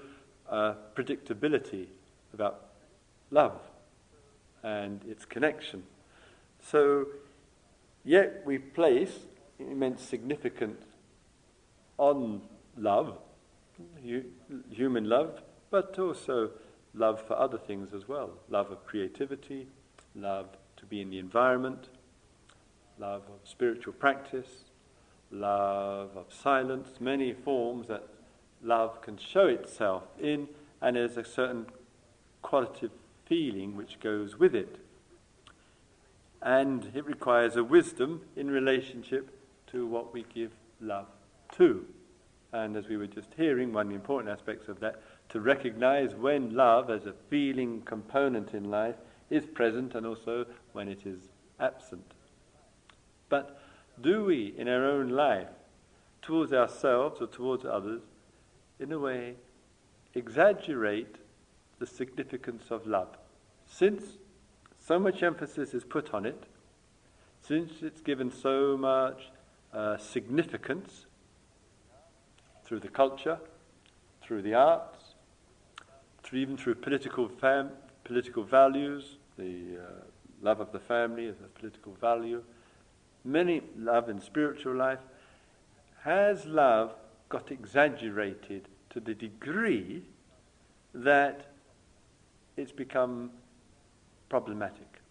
[0.50, 1.88] uh, predictability
[2.34, 2.66] about
[3.30, 3.60] love
[4.64, 5.84] and its connection.
[6.62, 7.08] So,
[8.04, 9.20] yet we place
[9.60, 10.87] immense significance
[11.98, 12.42] on
[12.78, 13.18] love,
[14.04, 14.24] hu-
[14.70, 16.52] human love, but also
[16.94, 18.32] love for other things as well.
[18.50, 19.68] Love of creativity,
[20.16, 21.90] love to be in the environment,
[23.00, 24.64] love of spiritual practice,
[25.32, 28.04] love of silence, many forms that
[28.64, 30.48] love can show itself in,
[30.82, 31.68] and there's a certain
[32.42, 32.92] qualitative
[33.26, 34.78] feeling which goes with it.
[36.42, 39.32] And it requires a wisdom in relationship
[39.72, 41.08] to what we give love
[41.58, 41.86] to.
[42.54, 46.16] And as we were just hearing, one of the important aspects of that, to recognize
[46.16, 48.96] when love as a feeling component in life
[49.30, 51.20] is present and also when it is
[51.60, 52.14] absent.
[53.30, 53.60] But
[54.02, 55.50] do we, in our own life,
[56.22, 58.02] towards ourselves or towards others,
[58.80, 59.36] in a way,
[60.14, 61.16] exaggerate
[61.80, 63.18] the significance of love?
[63.66, 64.04] Since
[64.80, 66.44] so much emphasis is put on it,
[67.42, 69.32] since it's given so much
[69.74, 71.07] uh, significance
[72.68, 73.40] through the culture,
[74.22, 75.16] through the arts,
[76.22, 77.72] through even through political fam-
[78.04, 79.90] political values, the uh,
[80.42, 82.44] love of the family as a political value,
[83.24, 85.00] many love in spiritual life,
[86.04, 86.94] has love
[87.30, 90.04] got exaggerated to the degree
[90.94, 91.54] that
[92.58, 93.32] it's become
[94.28, 95.02] problematic?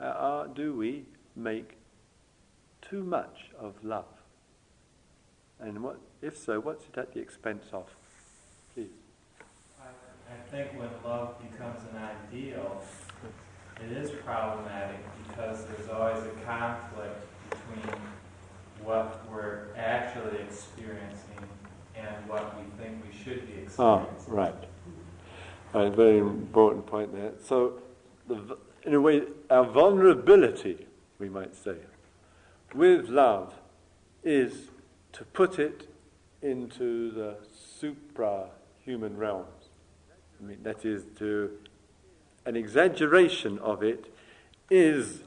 [0.00, 1.04] Uh, do we
[1.36, 1.76] make
[2.82, 4.13] too much of love?
[5.60, 7.86] And what, if so, what's it at the expense of?
[8.74, 8.88] Please.
[9.80, 9.84] I,
[10.32, 12.82] I think when love becomes an ideal,
[13.84, 17.96] it is problematic because there's always a conflict between
[18.82, 21.38] what we're actually experiencing
[21.96, 24.32] and what we think we should be Ah, experiencing.
[24.34, 24.54] right.
[25.72, 27.32] Right, very important point there.
[27.42, 27.80] So,
[28.28, 30.86] the, in a way, our vulnerability,
[31.18, 31.76] we might say,
[32.74, 33.54] with love
[34.22, 34.68] is
[35.14, 35.88] to put it
[36.42, 37.36] into the
[37.78, 39.70] supra-human realms.
[40.38, 41.50] I mean, that is to,
[42.44, 44.12] an exaggeration of it
[44.70, 45.22] is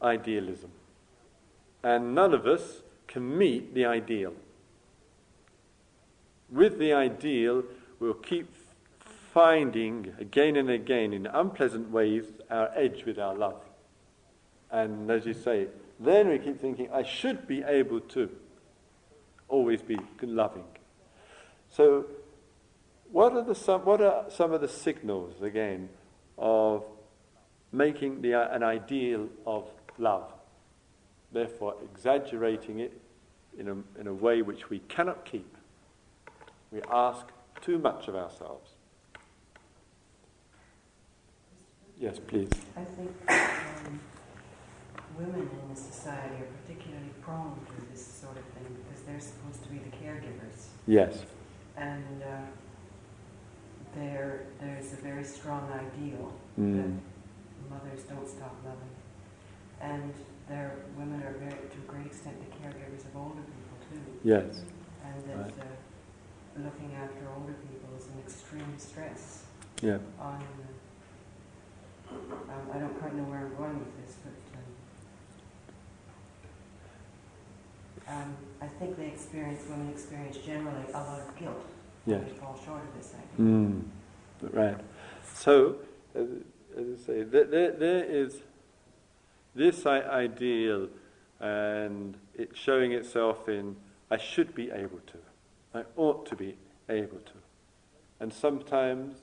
[0.00, 0.70] idealism.
[1.82, 4.32] And none of us can meet the ideal.
[6.50, 7.64] With the ideal,
[7.98, 8.48] we'll keep
[9.32, 13.60] finding again and again in unpleasant ways our edge with our love.
[14.70, 15.66] And as you say,
[15.98, 18.30] then we keep thinking, I should be able to
[19.52, 20.64] always be loving.
[21.68, 22.06] So,
[23.12, 25.90] what are, the, some, what are some of the signals, again,
[26.38, 26.84] of
[27.70, 30.32] making the, an ideal of love?
[31.30, 32.98] Therefore, exaggerating it
[33.58, 35.56] in a, in a way which we cannot keep.
[36.70, 37.26] We ask
[37.60, 38.70] too much of ourselves.
[41.98, 42.48] Yes, please.
[42.76, 44.00] I think um,
[45.18, 48.51] women in the society are particularly prone to this sort of
[49.12, 50.68] they're supposed to be the caregivers.
[50.86, 51.24] Yes.
[51.76, 52.26] And uh,
[53.94, 56.76] there, there's a very strong ideal Mm.
[56.76, 58.92] that mothers don't stop loving.
[59.80, 60.12] And
[60.50, 64.00] there, women are very, to a great extent, the caregivers of older people too.
[64.22, 64.60] Yes.
[65.04, 65.58] And that Right.
[65.60, 69.44] uh, looking after older people is an extreme stress
[69.80, 69.96] Yeah.
[70.20, 70.44] on.
[72.10, 74.64] Um, I don't quite know where I'm going with this, but um,
[78.08, 81.64] um, I think they experience, women experience generally a lot of guilt
[82.06, 82.22] Yes.
[82.24, 83.46] they fall short of this idea.
[83.46, 83.82] Mm.
[84.52, 84.76] Right.
[85.34, 85.76] So,
[86.14, 86.26] as,
[86.76, 88.42] as I say, there, there, there is
[89.54, 90.88] this I- ideal,
[91.38, 93.76] and it's showing itself in
[94.10, 95.18] I should be able to,
[95.74, 96.56] I ought to be
[96.88, 97.32] able to,
[98.20, 99.16] and sometimes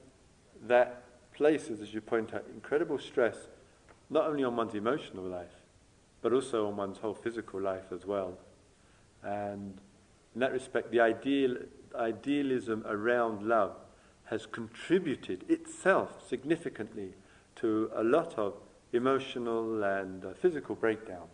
[0.68, 1.04] that
[1.34, 3.48] places, as you point out, incredible stress,
[4.10, 5.48] not only on one's emotional life,
[6.22, 8.38] but also on one's whole physical life as well.
[9.24, 9.78] And
[10.34, 11.58] in that respect, the ideal,
[11.96, 13.76] idealism around love
[14.26, 17.14] has contributed itself significantly
[17.56, 18.54] to a lot of
[18.94, 21.28] emotional and uh, physical breakdown.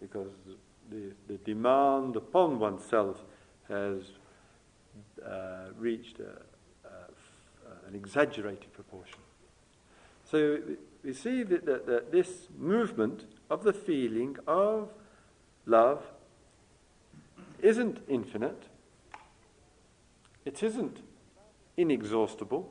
[0.00, 0.30] Because
[0.90, 3.22] the, the demand upon oneself
[3.68, 4.12] has
[5.24, 6.42] uh, reached a,
[6.88, 9.18] a, an exaggerated proportion.
[10.24, 10.58] So
[11.02, 14.90] we see that, that, that this movement of the feeling of
[15.66, 16.04] love
[17.64, 18.64] isn't infinite,
[20.44, 20.98] it isn't
[21.76, 22.70] inexhaustible,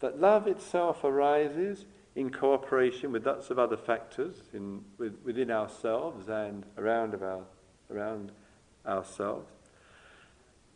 [0.00, 6.28] that love itself arises in cooperation with lots of other factors in, with, within ourselves
[6.28, 7.44] and around, our,
[7.90, 8.32] around
[8.86, 9.50] ourselves.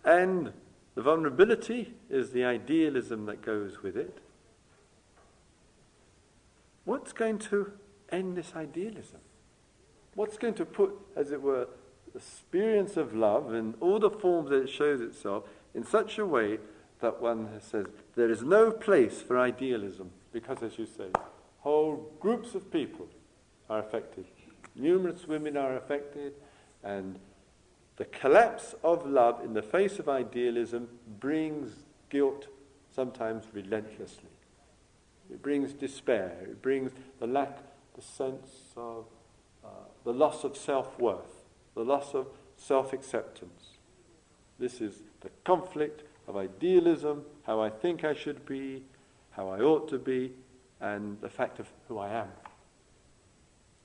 [0.05, 0.53] And
[0.95, 4.19] the vulnerability is the idealism that goes with it.
[6.85, 7.73] What's going to
[8.11, 9.19] end this idealism?
[10.15, 11.69] What's going to put, as it were,
[12.17, 15.45] experience of love in all the forms that it shows itself
[15.75, 16.59] in such a way
[17.01, 21.09] that one says there is no place for idealism because, as you say,
[21.61, 23.07] whole groups of people
[23.69, 24.25] are affected.
[24.75, 26.35] Numerous women are affected,
[26.83, 27.19] and
[27.97, 30.89] the collapse of love in the face of idealism
[31.19, 32.47] brings guilt,
[32.95, 34.31] sometimes relentlessly.
[35.31, 36.37] It brings despair.
[36.43, 37.59] It brings the lack,
[37.95, 39.07] the sense of
[39.64, 39.69] uh,
[40.05, 41.36] the loss of self worth,
[41.77, 43.77] the loss of self acceptance.
[44.59, 48.83] This is the conflict of idealism, how I think I should be,
[49.31, 50.33] how I ought to be,
[50.81, 52.29] and the fact of who I am.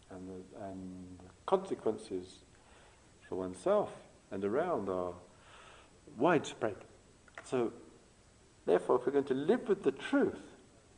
[0.10, 2.40] And the, and the consequences
[3.28, 3.92] for oneself
[4.32, 5.14] and around are
[6.18, 6.78] widespread.
[7.44, 7.72] So,
[8.66, 10.40] therefore, if we're going to live with the truth,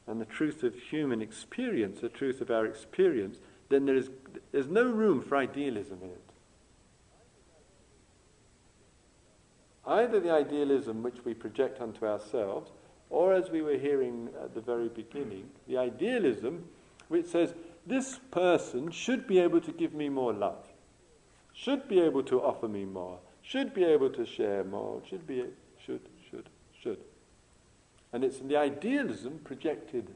[0.07, 3.37] and the truth of human experience, the truth of our experience,
[3.69, 4.09] then there is
[4.51, 6.22] there's no room for idealism in it.
[9.85, 12.71] Either the idealism which we project onto ourselves,
[13.09, 16.63] or as we were hearing at the very beginning, the idealism
[17.09, 17.53] which says,
[17.85, 20.65] this person should be able to give me more love,
[21.53, 25.43] should be able to offer me more, should be able to share more, should be,
[25.85, 26.49] should, should,
[26.81, 26.99] should.
[28.13, 30.07] And it's the idealism projected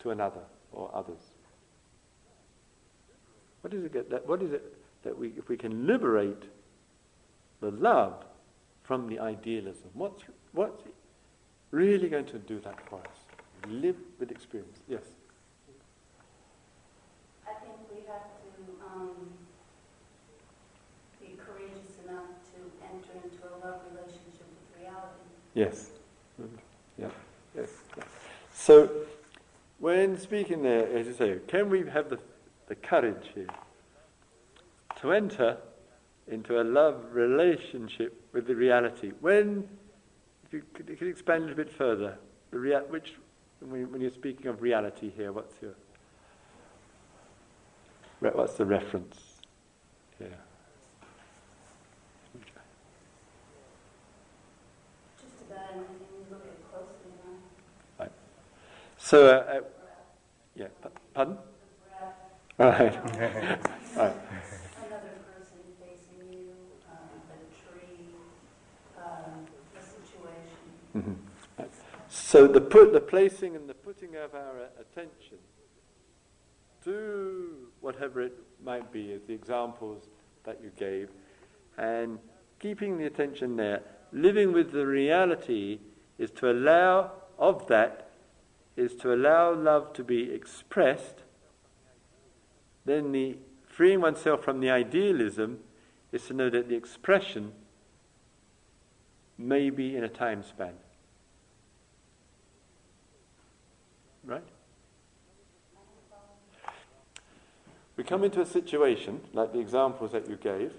[0.00, 1.20] to another or others.
[3.62, 6.42] What is it that, what is it that we, if we can liberate
[7.60, 8.24] the love
[8.84, 10.22] from the idealism, what's,
[10.52, 10.82] what's
[11.70, 13.16] really going to do that for us?
[13.66, 14.78] Live with experience.
[14.86, 15.00] Yes?
[17.48, 19.10] I think we have to um,
[21.18, 25.24] be courageous enough to enter into a love relationship with reality.
[25.54, 25.90] Yes.
[26.98, 27.08] Yeah.
[27.56, 27.70] Yes.
[27.96, 28.04] Yeah.
[28.52, 28.90] So,
[29.78, 32.18] when speaking there, as you say, can we have the,
[32.68, 33.48] the courage here
[35.00, 35.56] to enter
[36.28, 39.12] into a love relationship with the reality?
[39.20, 39.68] When,
[40.46, 42.18] if you could, you could expand a little bit further,
[42.50, 43.14] the rea- which,
[43.60, 45.74] when, you're speaking of reality here, what's your,
[48.20, 49.34] re- what's the reference
[50.18, 50.38] here?
[55.20, 57.12] Just about anything you look at closely
[57.98, 58.10] enough.
[58.98, 59.60] So, uh, uh,
[60.56, 60.68] yeah,
[61.12, 61.36] pardon?
[61.96, 62.14] Breath,
[62.58, 62.94] Right.
[63.96, 64.16] right.
[64.86, 66.54] another person facing you,
[66.88, 68.14] um, a tree,
[68.96, 69.46] um,
[69.76, 71.16] a Mhm.
[72.08, 75.38] So the put, the placing and the putting of our attention
[76.84, 80.08] to whatever it might be, as the examples
[80.44, 81.10] that you gave,
[81.76, 82.18] and
[82.58, 83.82] keeping the attention there,
[84.12, 85.80] living with the reality
[86.18, 88.10] is to allow of that
[88.76, 91.24] is to allow love to be expressed
[92.84, 93.36] then the
[93.66, 95.60] freeing oneself from the idealism
[96.12, 97.52] is to know that the expression
[99.36, 100.74] may be in a time span.
[104.26, 104.44] Right?
[107.96, 110.72] We come into a situation, like the examples that you gave.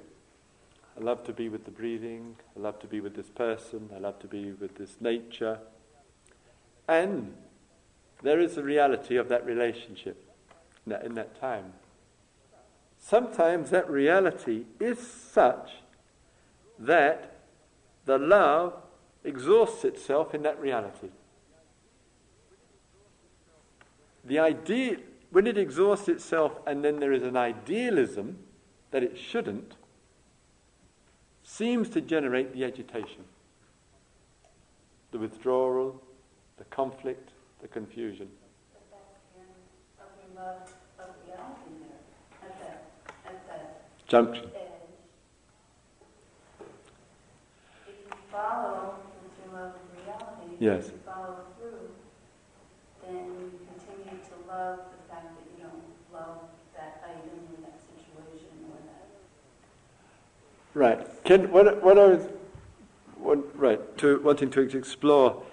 [0.98, 4.00] I love to be with the breathing, I love to be with this person, I
[4.00, 5.60] love to be with this nature.
[6.88, 7.36] And
[8.22, 10.30] there is the reality of that relationship
[10.86, 11.74] in that, in that time.
[13.00, 15.72] Sometimes that reality is such
[16.80, 17.36] that
[18.06, 18.74] the love
[19.24, 21.10] exhausts itself in that reality.
[24.26, 24.98] The idea,
[25.32, 28.40] when it exhausts itself and then there is an idealism
[28.92, 29.76] that it shouldn't,
[31.44, 33.24] seems to generate the agitation,
[35.12, 36.02] the withdrawal,
[36.58, 37.30] the conflict,
[37.62, 38.28] the confusion.
[38.74, 38.82] But
[50.60, 51.05] that's
[54.56, 55.84] love the fact that you don't
[56.14, 56.38] love
[56.76, 59.08] that item or that situation or that.
[60.74, 61.24] Right.
[61.26, 62.30] Can, what, what I was
[63.18, 65.44] what, right to wanting to explore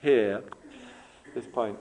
[0.00, 0.42] here,
[1.34, 1.78] this point.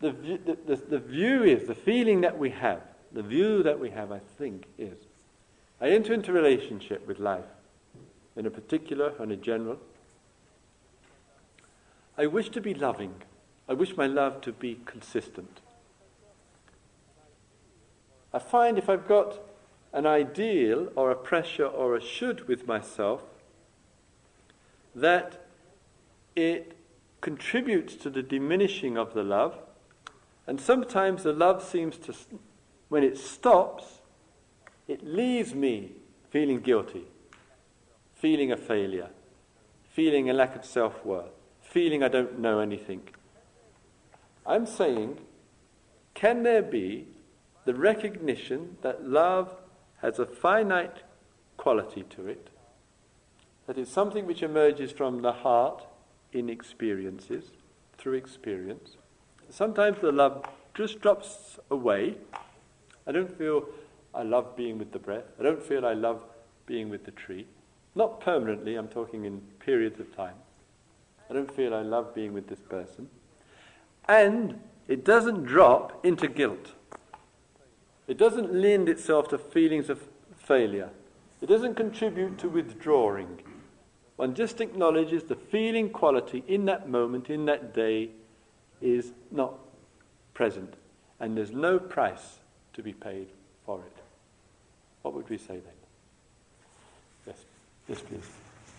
[0.00, 2.82] The, the, the, the view is the feeling that we have.
[3.12, 4.98] The view that we have, I think, is
[5.80, 7.44] I enter into relationship with life,
[8.34, 9.78] in a particular and a general.
[12.18, 13.14] I wish to be loving.
[13.68, 15.60] I wish my love to be consistent.
[18.32, 19.40] I find if I've got
[19.92, 23.22] an ideal or a pressure or a should with myself,
[24.94, 25.46] that
[26.34, 26.76] it
[27.20, 29.58] contributes to the diminishing of the love,
[30.46, 32.14] and sometimes the love seems to,
[32.88, 34.00] when it stops,
[34.86, 35.92] it leaves me
[36.30, 37.04] feeling guilty,
[38.14, 39.08] feeling a failure,
[39.90, 41.30] feeling a lack of self worth,
[41.62, 43.02] feeling I don't know anything.
[44.46, 45.18] I'm saying,
[46.14, 47.08] can there be
[47.66, 49.56] the recognition that love
[50.00, 50.98] has a finite
[51.56, 52.48] quality to it,
[53.66, 55.84] that it's something which emerges from the heart
[56.32, 57.50] in experiences,
[57.98, 58.96] through experience.
[59.50, 60.44] Sometimes the love
[60.74, 62.16] just drops away.
[63.06, 63.66] I don't feel
[64.14, 65.24] I love being with the breath.
[65.40, 66.22] I don't feel I love
[66.66, 67.46] being with the tree.
[67.94, 70.34] Not permanently, I'm talking in periods of time.
[71.28, 73.08] I don't feel I love being with this person.
[74.08, 76.72] And it doesn't drop into guilt.
[78.06, 80.00] It doesn't lend itself to feelings of
[80.36, 80.90] failure.
[81.40, 83.42] It doesn't contribute to withdrawing.
[84.16, 88.10] One just acknowledges the feeling quality in that moment, in that day,
[88.80, 89.58] is not
[90.34, 90.74] present.
[91.18, 92.38] And there's no price
[92.74, 93.28] to be paid
[93.64, 94.02] for it.
[95.02, 95.76] What would we say then?
[97.26, 97.44] Yes,
[97.88, 98.28] yes, please.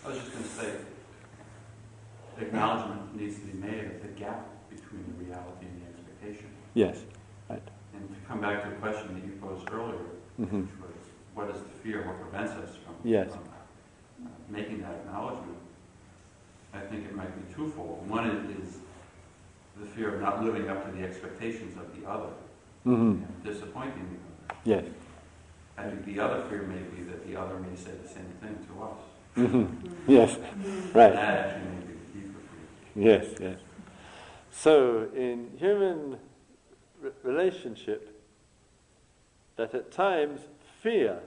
[0.04, 0.72] I was just going to say,
[2.40, 6.48] acknowledgement needs to be made of the gap between the reality and the expectation.
[6.74, 6.98] Yes,
[7.48, 7.62] right.
[7.94, 9.98] And to come back to the question that you posed earlier,
[10.40, 10.62] Mhm.
[10.66, 10.94] which was,
[11.34, 13.30] what is the fear, what prevents us from, Yes.
[13.32, 13.44] from
[14.26, 15.56] uh, making that acknowledgement?
[16.74, 18.08] I think it might be twofold.
[18.08, 18.78] One is, is
[19.80, 22.30] the fear of not living up to the expectations of the other,
[22.84, 22.92] hmm
[23.22, 24.60] and disappointing the other.
[24.64, 24.84] Yes.
[25.76, 28.58] I think the other fear may be that the other may say the same thing
[28.66, 28.98] to us.
[29.34, 29.64] hmm
[30.08, 30.36] Yes,
[30.94, 31.12] right.
[31.12, 31.16] That
[31.46, 33.04] actually may be the deeper fear.
[33.04, 33.58] Yes, yes.
[34.50, 36.18] So, in human
[37.00, 38.14] re- relationship,
[39.56, 40.40] that at times
[40.80, 41.20] fear,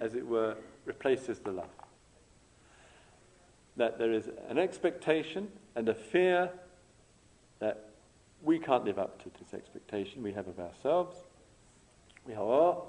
[0.00, 1.68] as it were, replaces the love.
[3.76, 6.50] That there is an expectation and a fear
[7.60, 7.90] that
[8.42, 11.16] we can't live up to this expectation we have of ourselves.
[12.26, 12.84] We have, or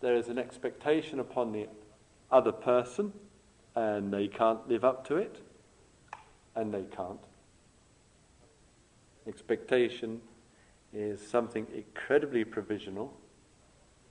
[0.00, 1.68] there is an expectation upon the
[2.30, 3.12] other person
[3.74, 5.40] and they can't live up to it
[6.56, 7.20] and they can't.
[9.28, 10.22] Expectation
[10.92, 13.12] is something incredibly provisional.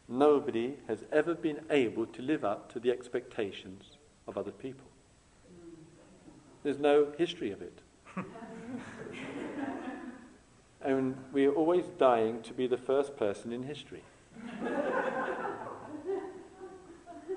[0.07, 3.97] Nobody has ever been able to live up to the expectations
[4.27, 4.85] of other people.
[6.61, 7.79] There's no history of it.
[10.81, 14.03] and we're always dying to be the first person in history.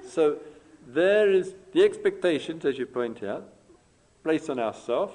[0.07, 0.37] so
[0.87, 3.49] there is the expectations, as you point out,
[4.22, 5.14] placed on ourselves,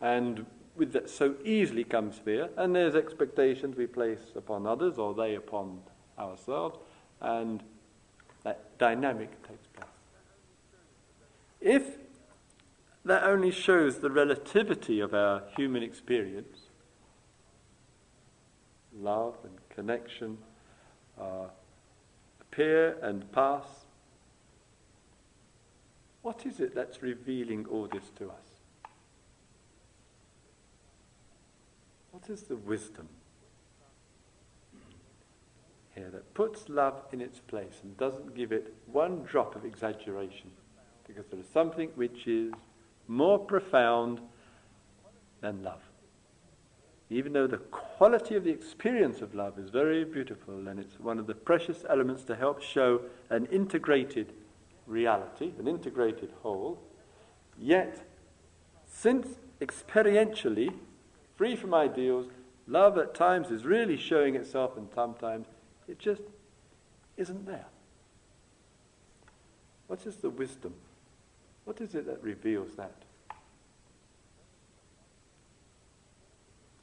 [0.00, 0.44] and
[0.76, 5.34] with that so easily comes fear, and there's expectations we place upon others or they
[5.34, 5.80] upon
[6.18, 6.78] ourselves,
[7.20, 7.62] and
[8.44, 9.88] that dynamic takes place.
[11.60, 11.98] If
[13.04, 16.58] that only shows the relativity of our human experience,
[18.92, 20.38] love and connection
[21.20, 21.46] uh,
[22.40, 23.64] appear and pass.
[26.22, 28.55] What is it that's revealing all this to us?
[32.18, 33.10] What is the wisdom
[35.94, 40.50] here that puts love in its place and doesn't give it one drop of exaggeration?
[41.06, 42.54] Because there is something which is
[43.06, 44.22] more profound
[45.42, 45.82] than love.
[47.10, 51.18] Even though the quality of the experience of love is very beautiful and it's one
[51.18, 54.32] of the precious elements to help show an integrated
[54.86, 56.78] reality, an integrated whole,
[57.58, 58.08] yet,
[58.86, 60.72] since experientially,
[61.36, 62.26] free from ideals,
[62.66, 65.46] love at times is really showing itself and sometimes
[65.86, 66.22] it just
[67.16, 67.66] isn't there.
[69.86, 70.74] What is the wisdom?
[71.64, 72.94] What is it that reveals that?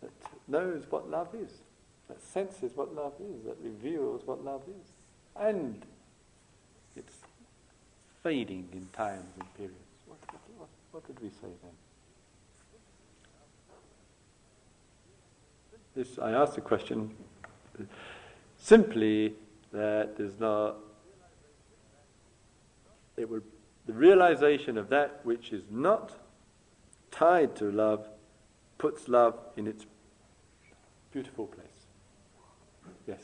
[0.01, 0.12] That
[0.47, 1.51] knows what love is,
[2.08, 4.91] that senses what love is, that reveals what love is.
[5.36, 5.86] And
[6.95, 7.18] it's
[8.22, 9.78] fading in times and periods.
[10.08, 10.20] What,
[10.58, 11.72] what, what did we say then?
[15.96, 17.16] This, I asked the question
[18.58, 19.34] simply
[19.72, 20.78] that there's not,
[23.18, 23.41] it will
[23.86, 26.14] the realization of that which is not
[27.12, 28.08] tied to love
[28.78, 29.86] puts love in its
[31.12, 31.68] beautiful place.
[33.08, 33.20] Yes?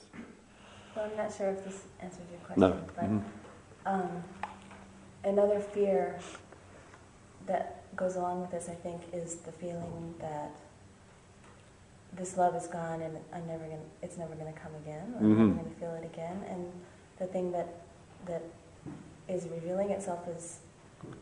[0.96, 2.78] Well, I'm not sure if this answers your question, no.
[2.96, 3.88] but mm-hmm.
[3.88, 4.24] um,
[5.24, 6.20] another fear
[7.46, 10.60] that goes along with this, I think, is the feeling that
[12.14, 15.22] this love is gone and I'm never gonna, it's never going to come again, or
[15.22, 15.42] mm-hmm.
[15.42, 16.44] I'm never going to feel it again.
[16.50, 16.66] And
[17.18, 17.82] the thing that
[18.26, 18.44] that
[19.28, 20.60] is revealing itself is,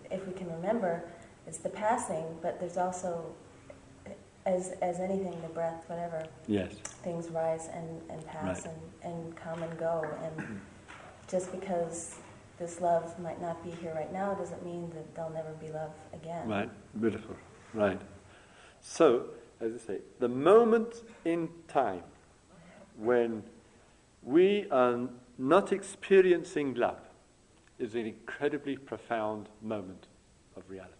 [0.09, 1.03] if we can remember,
[1.45, 3.33] it's the passing, but there's also,
[4.45, 6.73] as, as anything, the breath, whatever, yes.
[7.03, 8.73] things rise and, and pass right.
[9.03, 10.05] and, and come and go.
[10.23, 10.61] And
[11.27, 12.15] just because
[12.57, 15.91] this love might not be here right now doesn't mean that there'll never be love
[16.13, 16.47] again.
[16.47, 16.69] Right,
[16.99, 17.35] beautiful,
[17.73, 18.01] right.
[18.81, 19.25] So,
[19.59, 22.03] as I say, the moment in time
[22.97, 23.43] when
[24.23, 26.99] we are not experiencing love,
[27.79, 30.07] is an incredibly profound moment
[30.55, 30.93] of reality.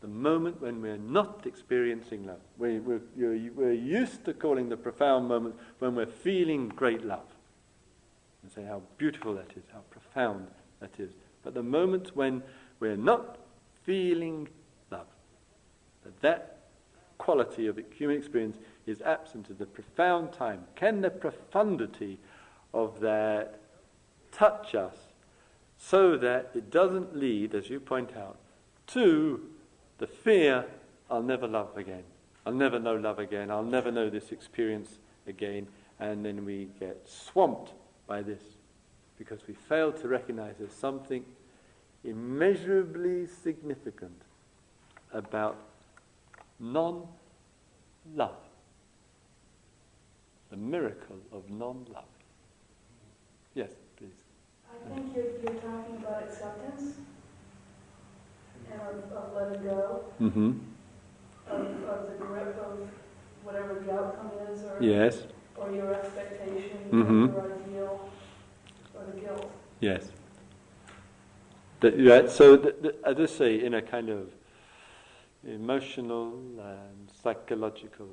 [0.00, 2.40] The moment when we're not experiencing love.
[2.56, 7.26] We, we're, we're used to calling the profound moment when we're feeling great love.
[8.42, 10.46] And say how beautiful that is, how profound
[10.80, 11.10] that is.
[11.42, 12.42] But the moment when
[12.78, 13.38] we're not
[13.82, 14.48] feeling
[16.20, 16.58] that
[17.18, 18.56] quality of human experience
[18.86, 20.64] is absent in the profound time.
[20.76, 22.18] Can the profundity
[22.72, 23.60] of that
[24.32, 24.96] touch us
[25.78, 28.36] so that it doesn't lead, as you point out,
[28.88, 29.40] to
[29.98, 30.64] the fear
[31.10, 32.04] I'll never love again.
[32.44, 33.50] I'll never know love again.
[33.50, 35.66] I'll never know this experience again.
[36.00, 37.72] And then we get swamped
[38.06, 38.42] by this
[39.18, 41.24] because we fail to recognize there's something
[42.04, 44.22] immeasurably significant
[45.12, 45.58] about
[46.60, 47.06] non
[48.14, 48.36] love.
[50.50, 52.04] The miracle of non love.
[53.54, 53.70] Yes.
[53.96, 54.10] Please.
[54.70, 56.98] I think you're, you're talking about acceptance
[58.70, 60.52] and of, of letting go mm-hmm.
[61.48, 62.88] of, of the grip of
[63.42, 65.22] whatever the outcome is, or yes,
[65.56, 67.24] or your expectation, mm-hmm.
[67.24, 68.10] or your ideal,
[68.94, 69.50] or the guilt.
[69.80, 70.10] Yes.
[71.80, 74.30] The, right, so, the, the, as I say, in a kind of
[75.46, 78.08] emotional and psychological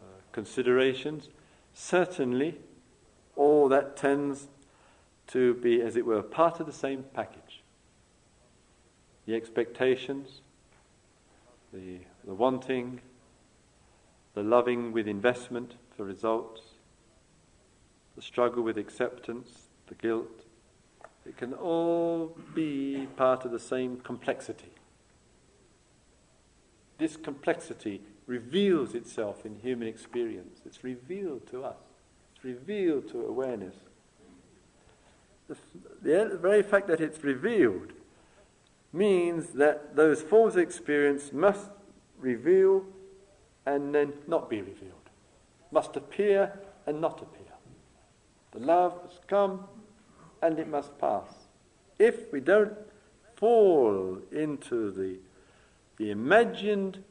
[0.00, 1.28] uh, considerations,
[1.74, 2.56] certainly
[3.36, 4.48] all that tends
[5.28, 7.62] to be, as it were, part of the same package.
[9.26, 10.40] The expectations,
[11.72, 13.00] the, the wanting,
[14.34, 16.62] the loving with investment for results,
[18.16, 20.44] the struggle with acceptance, the guilt.
[21.26, 24.69] It can all be part of the same complexity.
[27.00, 30.60] This complexity reveals itself in human experience.
[30.64, 31.78] It's revealed to us.
[32.36, 33.74] It's revealed to awareness
[35.50, 37.92] the, the very fact that it's revealed
[38.92, 41.70] means that those forms of experience must
[42.18, 42.84] reveal
[43.66, 45.10] and then not be revealed,
[45.70, 47.46] must appear and not appear.
[48.52, 49.64] The love must come
[50.42, 51.32] and it must pass.
[51.98, 52.72] If we don't
[53.36, 55.18] fall into the,
[56.00, 57.04] the imagined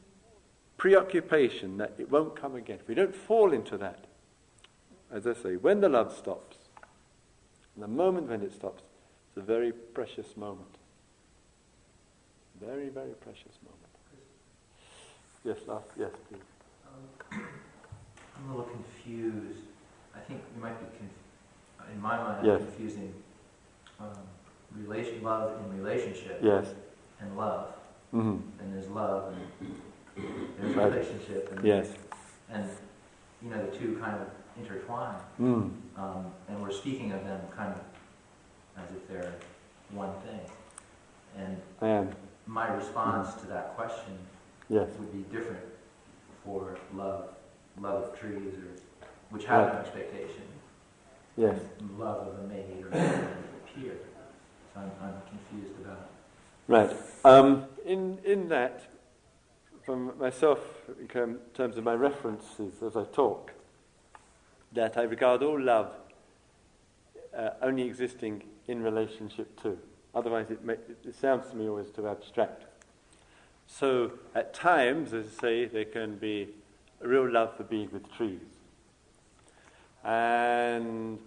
[0.76, 4.00] preoccupation that it won't come again, if we don't fall into that,
[5.12, 6.56] as I say, when the love stops,
[7.76, 8.82] the moment when it stops,
[9.28, 10.74] it's a very precious moment.
[12.60, 13.78] Very, very precious moment.
[15.44, 16.40] Yes, last, yes, please.
[17.32, 17.44] Um,
[18.36, 19.60] I'm a little confused.
[20.16, 22.60] I think you might be, conf- in my mind, Yes.
[22.60, 23.14] I'm confusing
[24.00, 24.08] um,
[24.76, 26.66] relation, love in relationship Yes.
[27.20, 27.68] and love.
[28.12, 29.80] Hmm And there's love and
[30.58, 30.92] there's Right.
[30.92, 31.52] relationship.
[31.52, 31.94] And, Yes.
[32.48, 32.68] And,
[33.42, 35.20] you know, the two kind of intertwine.
[35.40, 35.72] Mm.
[35.96, 39.34] Um, and we're speaking of them kind of as if they're
[39.90, 40.40] one thing.
[41.36, 42.10] And am.
[42.46, 44.18] my response to that question
[44.68, 44.88] Yes.
[44.98, 45.64] would be different
[46.44, 47.30] for love,
[47.80, 49.74] love of trees, or which have Right.
[49.74, 50.42] an expectation,
[51.36, 51.60] Yes.
[51.96, 53.94] love of a maid or a peer.
[54.74, 56.10] So I'm, I'm confused about.
[56.68, 56.96] Right.
[57.24, 58.82] Um, in in that,
[59.84, 60.58] from myself,
[60.98, 63.52] in terms of my references as I talk,
[64.72, 65.92] that I regard all love
[67.36, 69.78] uh, only existing in relationship to.
[70.14, 70.60] Otherwise, it,
[71.04, 72.64] it sounds to me always too abstract.
[73.66, 76.48] So, at times, as I say, there can be
[77.00, 78.40] real love for being with trees,
[80.02, 81.18] and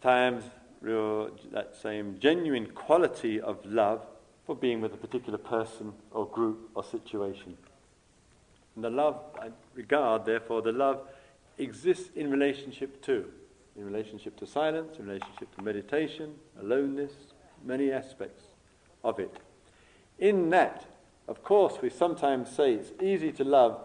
[0.00, 0.44] times
[0.80, 4.06] real that same genuine quality of love
[4.48, 7.54] for being with a particular person or group or situation.
[8.74, 11.02] And the love I regard, therefore, the love
[11.58, 13.26] exists in relationship to,
[13.76, 17.12] in relationship to silence, in relationship to meditation, aloneness,
[17.62, 18.44] many aspects
[19.04, 19.36] of it.
[20.18, 20.86] In that,
[21.28, 23.84] of course, we sometimes say it's easy to love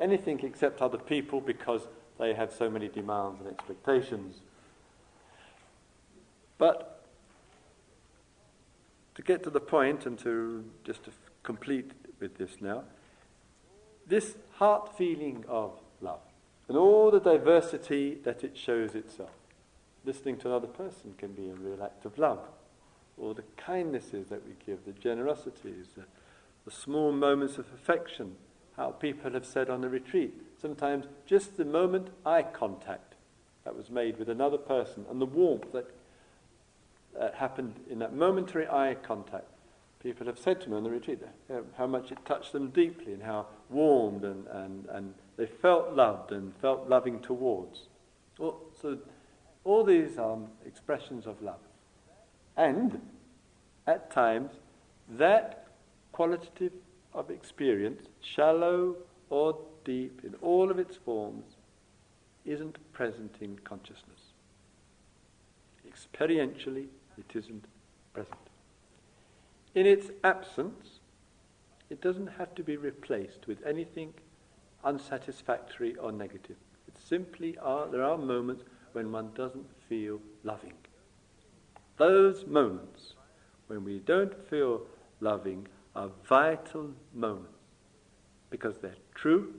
[0.00, 4.36] anything except other people because they have so many demands and expectations.
[6.58, 6.95] But
[9.16, 11.10] to get to the point and to just to
[11.42, 11.90] complete
[12.20, 12.84] with this now,
[14.06, 16.20] this heart feeling of love
[16.68, 19.30] and all the diversity that it shows itself.
[20.04, 22.40] Listening to another person can be a real act of love.
[23.18, 26.04] All the kindnesses that we give, the generosities, the,
[26.64, 28.36] the small moments of affection,
[28.76, 33.14] how people have said on the retreat, sometimes just the moment eye contact
[33.64, 35.90] that was made with another person and the warmth that
[37.20, 39.46] uh, happened in that momentary eye contact.
[40.02, 43.12] People have said to me on the retreat uh, how much it touched them deeply
[43.12, 47.88] and how warmed and, and, and they felt loved and felt loving towards.
[48.38, 48.98] So
[49.64, 51.60] all these are expressions of love.
[52.56, 53.00] And
[53.86, 54.52] at times,
[55.08, 55.66] that
[56.12, 56.72] qualitative
[57.12, 58.96] of experience, shallow
[59.30, 61.56] or deep in all of its forms,
[62.44, 64.32] isn't present in consciousness.
[65.88, 66.86] Experientially,
[67.18, 67.64] it isn't
[68.12, 68.36] present.
[69.74, 71.00] In its absence,
[71.90, 74.14] it doesn't have to be replaced with anything
[74.84, 76.56] unsatisfactory or negative.
[76.88, 80.72] It simply are, there are moments when one doesn't feel loving.
[81.96, 83.14] Those moments
[83.66, 84.82] when we don't feel
[85.20, 87.50] loving are vital moments
[88.50, 89.54] because they're true,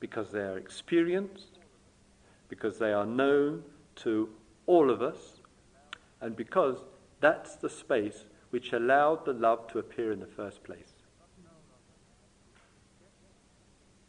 [0.00, 1.58] because they are experienced,
[2.48, 3.62] because they are known
[3.96, 4.28] to
[4.66, 5.33] all of us,
[6.24, 6.78] and because
[7.20, 10.94] that's the space which allowed the love to appear in the first place.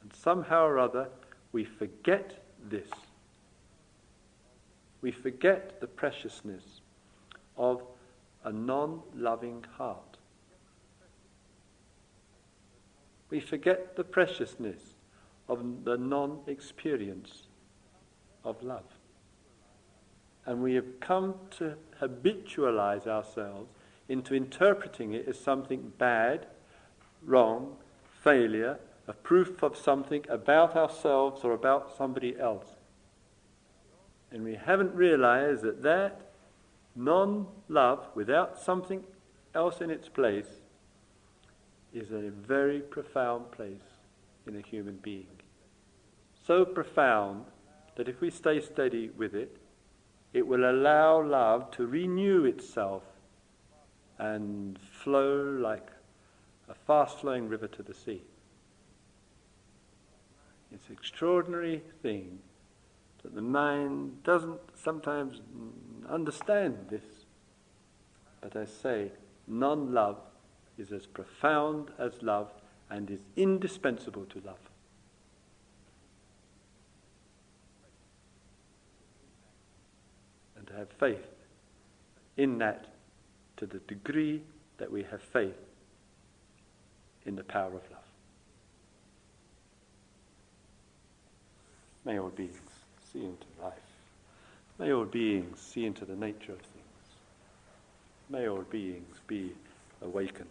[0.01, 1.09] And somehow or other,
[1.51, 2.87] we forget this.
[5.01, 6.79] We forget the preciousness
[7.57, 7.83] of
[8.45, 10.17] a non loving heart.
[13.29, 14.79] We forget the preciousness
[15.49, 17.43] of the non experience
[18.45, 18.94] of love.
[20.45, 23.69] And we have come to habitualize ourselves
[24.07, 26.45] into interpreting it as something bad,
[27.23, 27.77] wrong,
[28.23, 32.67] failure, a proof of something about ourselves or about somebody else.
[34.31, 36.21] And we haven't realized that that
[36.95, 39.03] non love, without something
[39.53, 40.61] else in its place,
[41.93, 43.99] is a very profound place
[44.47, 45.27] in a human being.
[46.45, 47.45] So profound
[47.95, 49.57] that if we stay steady with it,
[50.35, 53.03] it will allow love to renew itself
[54.19, 55.87] and flow like
[56.67, 58.21] a fast flowing river to the sea.
[60.73, 62.39] It's an extraordinary thing
[63.23, 65.39] that the mind doesn't sometimes
[66.09, 67.05] understand this.
[68.41, 69.13] But I say,
[69.47, 70.19] non love
[70.77, 72.51] is as profound as love
[72.89, 74.59] and is indispensable to love.
[80.77, 81.25] Have faith
[82.37, 82.85] in that
[83.57, 84.41] to the degree
[84.77, 85.55] that we have faith
[87.25, 88.01] in the power of love.
[92.03, 92.59] May all beings
[93.11, 93.73] see into life.
[94.77, 96.85] May all beings see into the nature of things.
[98.29, 99.51] May all beings be
[100.01, 100.49] awakened.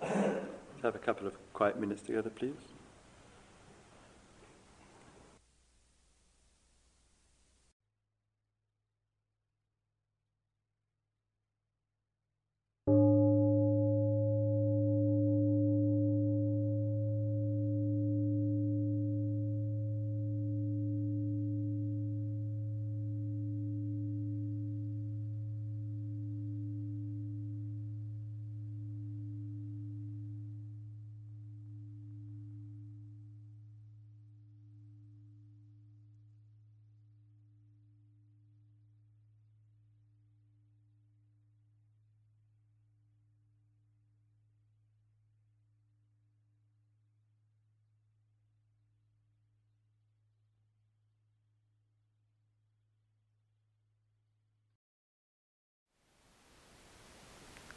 [0.00, 2.54] Let's have a couple of quiet minutes together, please.